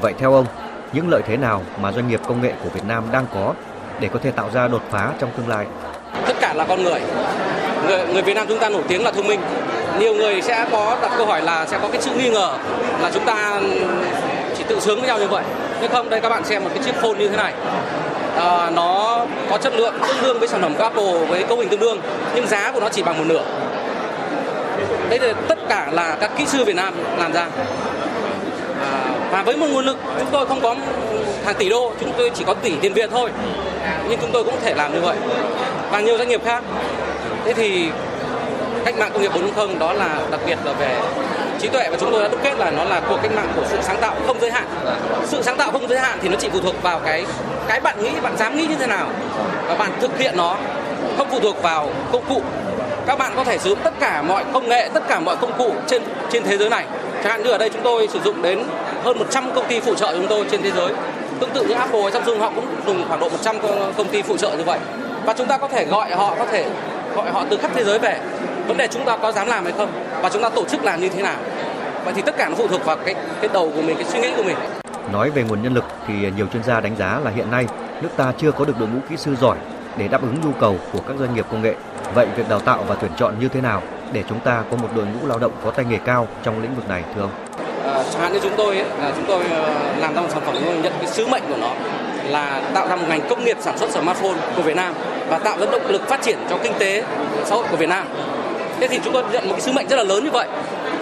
Vậy 0.00 0.14
theo 0.18 0.32
ông, 0.32 0.46
những 0.92 1.10
lợi 1.10 1.22
thế 1.26 1.36
nào 1.36 1.62
mà 1.80 1.92
doanh 1.92 2.08
nghiệp 2.08 2.20
công 2.28 2.42
nghệ 2.42 2.52
của 2.64 2.68
Việt 2.74 2.84
Nam 2.88 3.04
đang 3.12 3.26
có 3.34 3.54
để 4.00 4.08
có 4.12 4.18
thể 4.22 4.30
tạo 4.30 4.50
ra 4.54 4.68
đột 4.68 4.82
phá 4.90 5.10
trong 5.18 5.30
tương 5.36 5.48
lai? 5.48 5.66
Tất 6.26 6.36
cả 6.40 6.54
là 6.54 6.64
con 6.64 6.82
người. 6.82 7.00
Người, 7.86 8.06
người 8.12 8.22
Việt 8.22 8.34
Nam 8.34 8.46
chúng 8.48 8.58
ta 8.58 8.68
nổi 8.68 8.82
tiếng 8.88 9.04
là 9.04 9.10
thông 9.10 9.26
minh. 9.26 9.40
Nhiều 9.98 10.14
người 10.14 10.42
sẽ 10.42 10.66
có 10.72 10.96
đặt 11.02 11.10
câu 11.16 11.26
hỏi 11.26 11.42
là 11.42 11.66
sẽ 11.66 11.78
có 11.82 11.88
cái 11.92 12.02
sự 12.02 12.10
nghi 12.10 12.30
ngờ 12.30 12.52
là 13.02 13.10
chúng 13.14 13.24
ta 13.24 13.60
chỉ 14.58 14.64
tự 14.68 14.80
sướng 14.80 15.00
với 15.00 15.08
nhau 15.08 15.18
như 15.18 15.28
vậy. 15.28 15.44
Nhưng 15.80 15.90
không, 15.90 16.10
đây 16.10 16.20
các 16.20 16.28
bạn 16.28 16.44
xem 16.44 16.64
một 16.64 16.70
cái 16.74 16.84
chiếc 16.84 16.94
phone 16.94 17.18
như 17.18 17.28
thế 17.28 17.36
này. 17.36 17.52
À, 18.36 18.70
nó 18.70 19.26
có 19.50 19.58
chất 19.58 19.72
lượng 19.76 19.94
tương 20.08 20.22
đương 20.22 20.38
với 20.38 20.48
sản 20.48 20.62
phẩm 20.62 20.74
của 20.74 20.82
Apple 20.82 21.26
với 21.28 21.42
cấu 21.42 21.58
hình 21.58 21.68
tương 21.68 21.80
đương 21.80 22.00
nhưng 22.34 22.46
giá 22.46 22.72
của 22.72 22.80
nó 22.80 22.88
chỉ 22.88 23.02
bằng 23.02 23.18
một 23.18 23.24
nửa. 23.26 23.42
Đấy 25.08 25.18
là 25.18 25.32
tất 25.48 25.58
cả 25.68 25.88
là 25.92 26.16
các 26.20 26.30
kỹ 26.38 26.46
sư 26.46 26.64
Việt 26.64 26.76
Nam 26.76 26.94
làm 27.18 27.32
ra. 27.32 27.46
À, 28.82 29.04
và 29.30 29.42
với 29.42 29.56
một 29.56 29.66
nguồn 29.70 29.84
lực 29.84 29.96
chúng 30.18 30.28
tôi 30.32 30.46
không 30.46 30.60
có 30.60 30.74
hàng 31.44 31.54
tỷ 31.58 31.68
đô, 31.68 31.92
chúng 32.00 32.12
tôi 32.18 32.30
chỉ 32.34 32.44
có 32.44 32.54
tỷ 32.54 32.72
tiền 32.80 32.92
Việt 32.92 33.10
thôi. 33.12 33.30
Nhưng 34.08 34.18
chúng 34.20 34.30
tôi 34.32 34.44
cũng 34.44 34.54
thể 34.64 34.74
làm 34.74 34.94
như 34.94 35.00
vậy. 35.00 35.16
Và 35.90 36.00
nhiều 36.00 36.18
doanh 36.18 36.28
nghiệp 36.28 36.44
khác. 36.44 36.62
Thế 37.44 37.52
thì 37.52 37.88
cách 38.84 38.98
mạng 38.98 39.10
công 39.12 39.22
nghiệp 39.22 39.32
4.0 39.56 39.78
đó 39.78 39.92
là 39.92 40.20
đặc 40.30 40.40
biệt 40.46 40.58
là 40.64 40.72
về 40.72 41.00
trí 41.58 41.68
tuệ 41.68 41.88
và 41.90 41.96
chúng 42.00 42.10
tôi 42.12 42.22
đã 42.22 42.28
đúc 42.28 42.40
kết 42.42 42.58
là 42.58 42.70
nó 42.70 42.84
là 42.84 43.00
cuộc 43.08 43.18
cách 43.22 43.32
mạng 43.34 43.48
của 43.56 43.62
sự 43.68 43.76
sáng 43.82 44.00
tạo 44.00 44.14
không 44.26 44.40
giới 44.40 44.50
hạn. 44.50 44.64
Sự 45.24 45.42
sáng 45.42 45.56
tạo 45.56 45.70
không 45.72 45.88
giới 45.88 45.98
hạn 45.98 46.18
thì 46.22 46.28
nó 46.28 46.36
chỉ 46.38 46.48
phụ 46.52 46.60
thuộc 46.60 46.82
vào 46.82 47.00
cái 47.04 47.24
cái 47.68 47.80
bạn 47.80 48.02
nghĩ, 48.02 48.10
bạn 48.22 48.36
dám 48.36 48.56
nghĩ 48.56 48.66
như 48.66 48.76
thế 48.78 48.86
nào 48.86 49.06
và 49.68 49.74
bạn 49.74 49.92
thực 50.00 50.18
hiện 50.18 50.36
nó. 50.36 50.56
Không 51.18 51.28
phụ 51.30 51.40
thuộc 51.40 51.62
vào 51.62 51.90
công 52.12 52.24
cụ. 52.28 52.42
Các 53.06 53.18
bạn 53.18 53.32
có 53.36 53.44
thể 53.44 53.58
sử 53.58 53.70
dụng 53.70 53.78
tất 53.84 53.94
cả 54.00 54.22
mọi 54.22 54.44
công 54.52 54.68
nghệ, 54.68 54.88
tất 54.94 55.02
cả 55.08 55.20
mọi 55.20 55.36
công 55.36 55.52
cụ 55.58 55.72
trên 55.86 56.02
trên 56.30 56.44
thế 56.44 56.58
giới 56.58 56.70
này. 56.70 56.84
Chẳng 57.22 57.32
hạn 57.32 57.42
như 57.42 57.50
ở 57.50 57.58
đây 57.58 57.70
chúng 57.70 57.82
tôi 57.82 58.08
sử 58.12 58.20
dụng 58.24 58.42
đến 58.42 58.62
hơn 59.04 59.18
100 59.18 59.50
công 59.54 59.66
ty 59.68 59.80
phụ 59.80 59.94
trợ 59.94 60.12
chúng 60.12 60.26
tôi 60.28 60.44
trên 60.50 60.62
thế 60.62 60.70
giới. 60.70 60.92
Tương 61.40 61.50
tự 61.50 61.64
như 61.64 61.74
Apple 61.74 62.02
hay 62.02 62.12
Samsung, 62.12 62.40
họ 62.40 62.52
cũng 62.54 62.66
dùng 62.86 63.04
khoảng 63.08 63.20
độ 63.20 63.28
100 63.28 63.56
công 63.96 64.08
ty 64.08 64.22
phụ 64.22 64.36
trợ 64.36 64.50
như 64.58 64.64
vậy. 64.64 64.78
Và 65.24 65.32
chúng 65.32 65.46
ta 65.46 65.58
có 65.58 65.68
thể 65.68 65.84
gọi 65.84 66.10
họ, 66.10 66.34
có 66.38 66.44
thể 66.52 66.64
gọi 67.16 67.30
họ 67.30 67.44
từ 67.50 67.56
khắp 67.56 67.70
thế 67.74 67.84
giới 67.84 67.98
về 67.98 68.18
vấn 68.68 68.76
đề 68.76 68.88
chúng 68.88 69.04
ta 69.04 69.16
có 69.16 69.32
dám 69.32 69.46
làm 69.46 69.64
hay 69.64 69.72
không 69.72 69.90
và 70.22 70.28
chúng 70.28 70.42
ta 70.42 70.48
tổ 70.48 70.64
chức 70.64 70.84
làm 70.84 71.00
như 71.00 71.08
thế 71.08 71.22
nào 71.22 71.36
vậy 72.04 72.14
thì 72.16 72.22
tất 72.22 72.34
cả 72.38 72.48
nó 72.48 72.54
phụ 72.54 72.68
thuộc 72.68 72.84
vào 72.84 72.96
cái 72.96 73.14
cái 73.40 73.50
đầu 73.52 73.72
của 73.74 73.82
mình 73.82 73.96
cái 73.96 74.04
suy 74.04 74.20
nghĩ 74.20 74.32
của 74.36 74.42
mình 74.42 74.56
Nói 75.12 75.30
về 75.30 75.42
nguồn 75.42 75.62
nhân 75.62 75.74
lực 75.74 75.84
thì 76.06 76.14
nhiều 76.36 76.46
chuyên 76.52 76.62
gia 76.62 76.80
đánh 76.80 76.96
giá 76.96 77.20
là 77.24 77.30
hiện 77.30 77.50
nay 77.50 77.66
nước 78.02 78.08
ta 78.16 78.32
chưa 78.38 78.52
có 78.52 78.64
được 78.64 78.78
đội 78.78 78.88
ngũ 78.88 79.00
kỹ 79.10 79.16
sư 79.16 79.36
giỏi 79.40 79.56
để 79.96 80.08
đáp 80.08 80.22
ứng 80.22 80.34
nhu 80.44 80.52
cầu 80.60 80.76
của 80.92 80.98
các 81.08 81.16
doanh 81.18 81.34
nghiệp 81.34 81.46
công 81.50 81.62
nghệ. 81.62 81.74
Vậy 82.14 82.26
việc 82.36 82.48
đào 82.48 82.60
tạo 82.60 82.84
và 82.86 82.94
tuyển 82.94 83.10
chọn 83.16 83.34
như 83.40 83.48
thế 83.48 83.60
nào 83.60 83.82
để 84.12 84.22
chúng 84.28 84.40
ta 84.40 84.62
có 84.70 84.76
một 84.76 84.88
đội 84.96 85.04
ngũ 85.04 85.26
lao 85.26 85.38
động 85.38 85.52
có 85.64 85.70
tay 85.70 85.84
nghề 85.84 85.98
cao 85.98 86.28
trong 86.42 86.62
lĩnh 86.62 86.74
vực 86.74 86.88
này 86.88 87.02
thưa 87.14 87.20
ông? 87.20 87.30
À, 87.84 88.04
chẳng 88.12 88.22
hạn 88.22 88.32
như 88.32 88.38
chúng 88.42 88.52
tôi 88.56 88.76
ấy, 88.76 88.86
là 89.00 89.12
chúng 89.16 89.24
tôi 89.26 89.44
làm 89.98 90.14
ra 90.14 90.20
một 90.20 90.28
sản 90.30 90.42
phẩm 90.46 90.54
chúng 90.54 90.64
tôi 90.66 90.76
nhận 90.82 90.92
cái 90.98 91.06
sứ 91.06 91.26
mệnh 91.26 91.42
của 91.48 91.56
nó 91.60 91.70
là 92.28 92.62
tạo 92.74 92.88
ra 92.88 92.96
một 92.96 93.04
ngành 93.08 93.28
công 93.28 93.44
nghiệp 93.44 93.56
sản 93.60 93.78
xuất 93.78 93.90
smartphone 93.90 94.36
của 94.56 94.62
Việt 94.62 94.76
Nam 94.76 94.94
và 95.28 95.38
tạo 95.38 95.58
ra 95.58 95.66
động 95.72 95.86
lực 95.88 96.08
phát 96.08 96.22
triển 96.22 96.38
cho 96.50 96.58
kinh 96.62 96.72
tế 96.78 97.04
xã 97.44 97.54
hội 97.54 97.64
của 97.70 97.76
Việt 97.76 97.88
Nam. 97.88 98.06
Thế 98.80 98.88
thì 98.88 99.00
chúng 99.04 99.12
tôi 99.12 99.22
nhận 99.32 99.48
một 99.48 99.52
cái 99.52 99.60
sứ 99.60 99.72
mệnh 99.72 99.88
rất 99.88 99.96
là 99.96 100.02
lớn 100.02 100.24
như 100.24 100.30
vậy. 100.30 100.48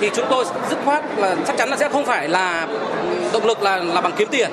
Thì 0.01 0.11
chúng 0.15 0.27
tôi 0.31 0.45
dứt 0.71 0.79
khoát 0.85 1.05
là 1.17 1.37
chắc 1.47 1.57
chắn 1.57 1.69
là 1.69 1.77
sẽ 1.77 1.89
không 1.89 2.05
phải 2.05 2.29
là 2.29 2.67
ừ, 2.71 3.17
động 3.33 3.47
lực 3.47 3.63
là 3.63 3.77
là 3.77 4.01
bằng 4.01 4.13
kiếm 4.17 4.29
tiền. 4.31 4.51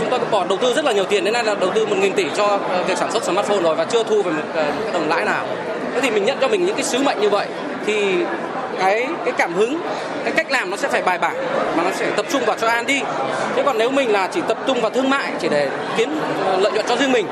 Chúng 0.00 0.10
tôi 0.10 0.20
bỏ 0.30 0.44
đầu 0.48 0.58
tư 0.58 0.74
rất 0.74 0.84
là 0.84 0.92
nhiều 0.92 1.04
tiền, 1.04 1.24
đến 1.24 1.32
nay 1.32 1.44
là 1.44 1.54
đầu 1.54 1.70
tư 1.70 1.86
1.000 1.86 2.12
tỷ 2.12 2.26
cho 2.36 2.58
ờ, 2.70 2.82
việc 2.88 2.98
sản 2.98 3.12
xuất 3.12 3.24
smartphone 3.24 3.60
rồi 3.62 3.74
và 3.74 3.84
chưa 3.84 4.02
thu 4.02 4.22
về 4.22 4.32
một 4.32 4.42
ờ, 4.54 4.64
cái 4.84 4.92
đồng 4.92 5.08
lãi 5.08 5.24
nào. 5.24 5.46
Thế 5.94 6.00
thì 6.00 6.10
mình 6.10 6.24
nhận 6.24 6.38
cho 6.40 6.48
mình 6.48 6.66
những 6.66 6.74
cái 6.74 6.84
sứ 6.84 6.98
mệnh 6.98 7.20
như 7.20 7.28
vậy 7.28 7.46
thì 7.86 8.14
cái 8.78 9.06
cái 9.24 9.34
cảm 9.38 9.54
hứng, 9.54 9.80
cái 10.24 10.32
cách 10.36 10.50
làm 10.50 10.70
nó 10.70 10.76
sẽ 10.76 10.88
phải 10.88 11.02
bài 11.02 11.18
bản 11.18 11.36
mà 11.76 11.82
nó 11.82 11.90
sẽ 11.94 12.10
tập 12.16 12.26
trung 12.30 12.44
vào 12.44 12.56
cho 12.60 12.68
an 12.68 12.86
đi. 12.86 13.02
Chứ 13.56 13.62
còn 13.64 13.78
nếu 13.78 13.90
mình 13.90 14.12
là 14.12 14.28
chỉ 14.32 14.40
tập 14.48 14.58
trung 14.66 14.80
vào 14.80 14.90
thương 14.90 15.10
mại, 15.10 15.32
chỉ 15.40 15.48
để 15.48 15.68
kiếm 15.96 16.20
ờ, 16.46 16.56
lợi 16.56 16.72
nhuận 16.72 16.86
cho 16.88 16.96
riêng 16.96 17.12
mình 17.12 17.26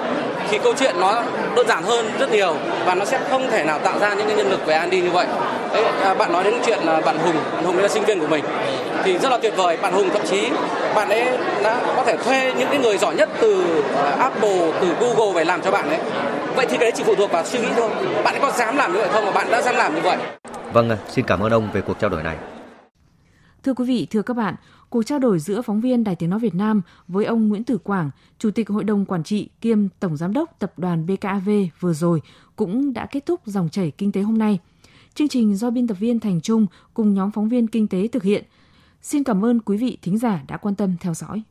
thì 0.51 0.59
câu 0.59 0.75
chuyện 0.79 1.01
nó 1.01 1.23
đơn 1.57 1.67
giản 1.69 1.83
hơn 1.83 2.11
rất 2.19 2.31
nhiều 2.31 2.55
và 2.87 2.95
nó 2.95 3.05
sẽ 3.05 3.19
không 3.31 3.51
thể 3.51 3.65
nào 3.65 3.79
tạo 3.79 3.99
ra 3.99 4.15
những 4.15 4.27
cái 4.27 4.37
nhân 4.37 4.51
lực 4.51 4.67
về 4.67 4.75
Andy 4.75 5.01
như 5.01 5.11
vậy. 5.11 5.27
Đấy, 5.73 5.85
à, 6.03 6.15
bạn 6.15 6.33
nói 6.33 6.45
đến 6.45 6.55
chuyện 6.67 6.79
bạn 6.87 7.19
Hùng 7.19 7.37
bạn 7.55 7.65
Hùng 7.65 7.79
là 7.79 7.89
sinh 7.89 8.05
viên 8.05 8.21
của 8.21 8.27
mình. 8.27 8.45
Thì 9.05 9.19
rất 9.19 9.29
là 9.29 9.39
tuyệt 9.43 9.57
vời 9.57 9.77
bạn 9.83 9.93
Hùng 9.93 10.11
thậm 10.13 10.23
chí 10.27 10.49
bạn 10.95 11.09
ấy 11.09 11.25
đã 11.63 11.81
có 11.97 12.03
thể 12.07 12.17
thuê 12.17 12.53
những 12.59 12.69
cái 12.69 12.79
người 12.79 12.99
giỏi 12.99 13.15
nhất 13.15 13.29
từ 13.41 13.83
à, 14.05 14.17
Apple 14.19 14.73
từ 14.81 14.89
Google 15.01 15.33
về 15.35 15.45
làm 15.45 15.63
cho 15.63 15.71
bạn 15.71 15.89
ấy. 15.89 15.99
Vậy 16.57 16.67
thì 16.67 16.77
cái 16.77 16.91
đấy 16.91 16.93
chỉ 16.97 17.03
phụ 17.03 17.15
thuộc 17.15 17.33
vào 17.33 17.45
suy 17.45 17.59
nghĩ 17.59 17.69
thôi. 17.77 17.89
Bạn 18.25 18.35
ấy 18.35 18.41
có 18.41 18.51
dám 18.51 18.77
làm 18.77 18.93
như 18.93 18.99
vậy 18.99 19.09
không? 19.13 19.25
Mà 19.27 19.33
bạn 19.33 19.51
đã 19.51 19.63
dám 19.63 19.77
làm 19.77 19.95
như 19.95 20.01
vậy. 20.01 20.17
Vâng, 20.73 20.97
xin 21.09 21.25
cảm 21.25 21.41
ơn 21.41 21.53
ông 21.53 21.69
về 21.73 21.81
cuộc 21.81 22.01
trao 22.01 22.11
đổi 22.11 22.23
này. 22.23 22.37
Thưa 23.67 23.75
quý 23.75 23.85
vị, 23.85 24.07
thưa 24.11 24.23
các 24.23 24.35
bạn, 24.35 24.55
cuộc 24.91 25.03
trao 25.03 25.19
đổi 25.19 25.39
giữa 25.39 25.63
phóng 25.63 25.81
viên 25.81 26.05
Đài 26.05 26.17
Tiếng 26.17 26.31
Nói 26.31 26.39
Việt 26.39 26.55
Nam 26.55 26.83
với 27.09 27.25
ông 27.25 27.49
Nguyễn 27.49 27.65
Tử 27.65 27.79
Quảng, 27.79 28.11
Chủ 28.39 28.51
tịch 28.51 28.69
Hội 28.69 28.85
đồng 28.85 29.05
Quản 29.05 29.25
trị 29.25 29.49
kiêm 29.61 29.89
Tổng 29.89 30.17
Giám 30.17 30.33
đốc 30.33 30.59
Tập 30.59 30.73
đoàn 30.77 31.07
BKAV 31.07 31.51
vừa 31.81 31.93
rồi 31.93 32.23
cũng 32.57 32.93
đã 32.93 33.07
kết 33.07 33.27
thúc 33.27 33.41
dòng 33.45 33.69
chảy 33.69 33.91
kinh 33.91 34.13
tế 34.13 34.23
hôm 34.23 34.39
nay. 34.39 34.59
Chương 35.15 35.29
trình 35.29 35.57
do 35.57 35.71
biên 35.71 35.87
tập 35.87 35.95
viên 35.95 36.21
Thành 36.21 36.41
Trung 36.41 36.67
cùng 36.95 37.15
nhóm 37.15 37.31
phóng 37.31 37.49
viên 37.49 37.67
kinh 37.67 37.89
tế 37.89 38.09
thực 38.09 38.23
hiện. 38.23 38.45
Xin 39.03 39.25
cảm 39.25 39.45
ơn 39.45 39.61
quý 39.61 39.77
vị 39.77 39.99
thính 40.03 40.19
giả 40.19 40.43
đã 40.49 40.57
quan 40.57 40.75
tâm 40.75 40.97
theo 41.01 41.15
dõi. 41.15 41.43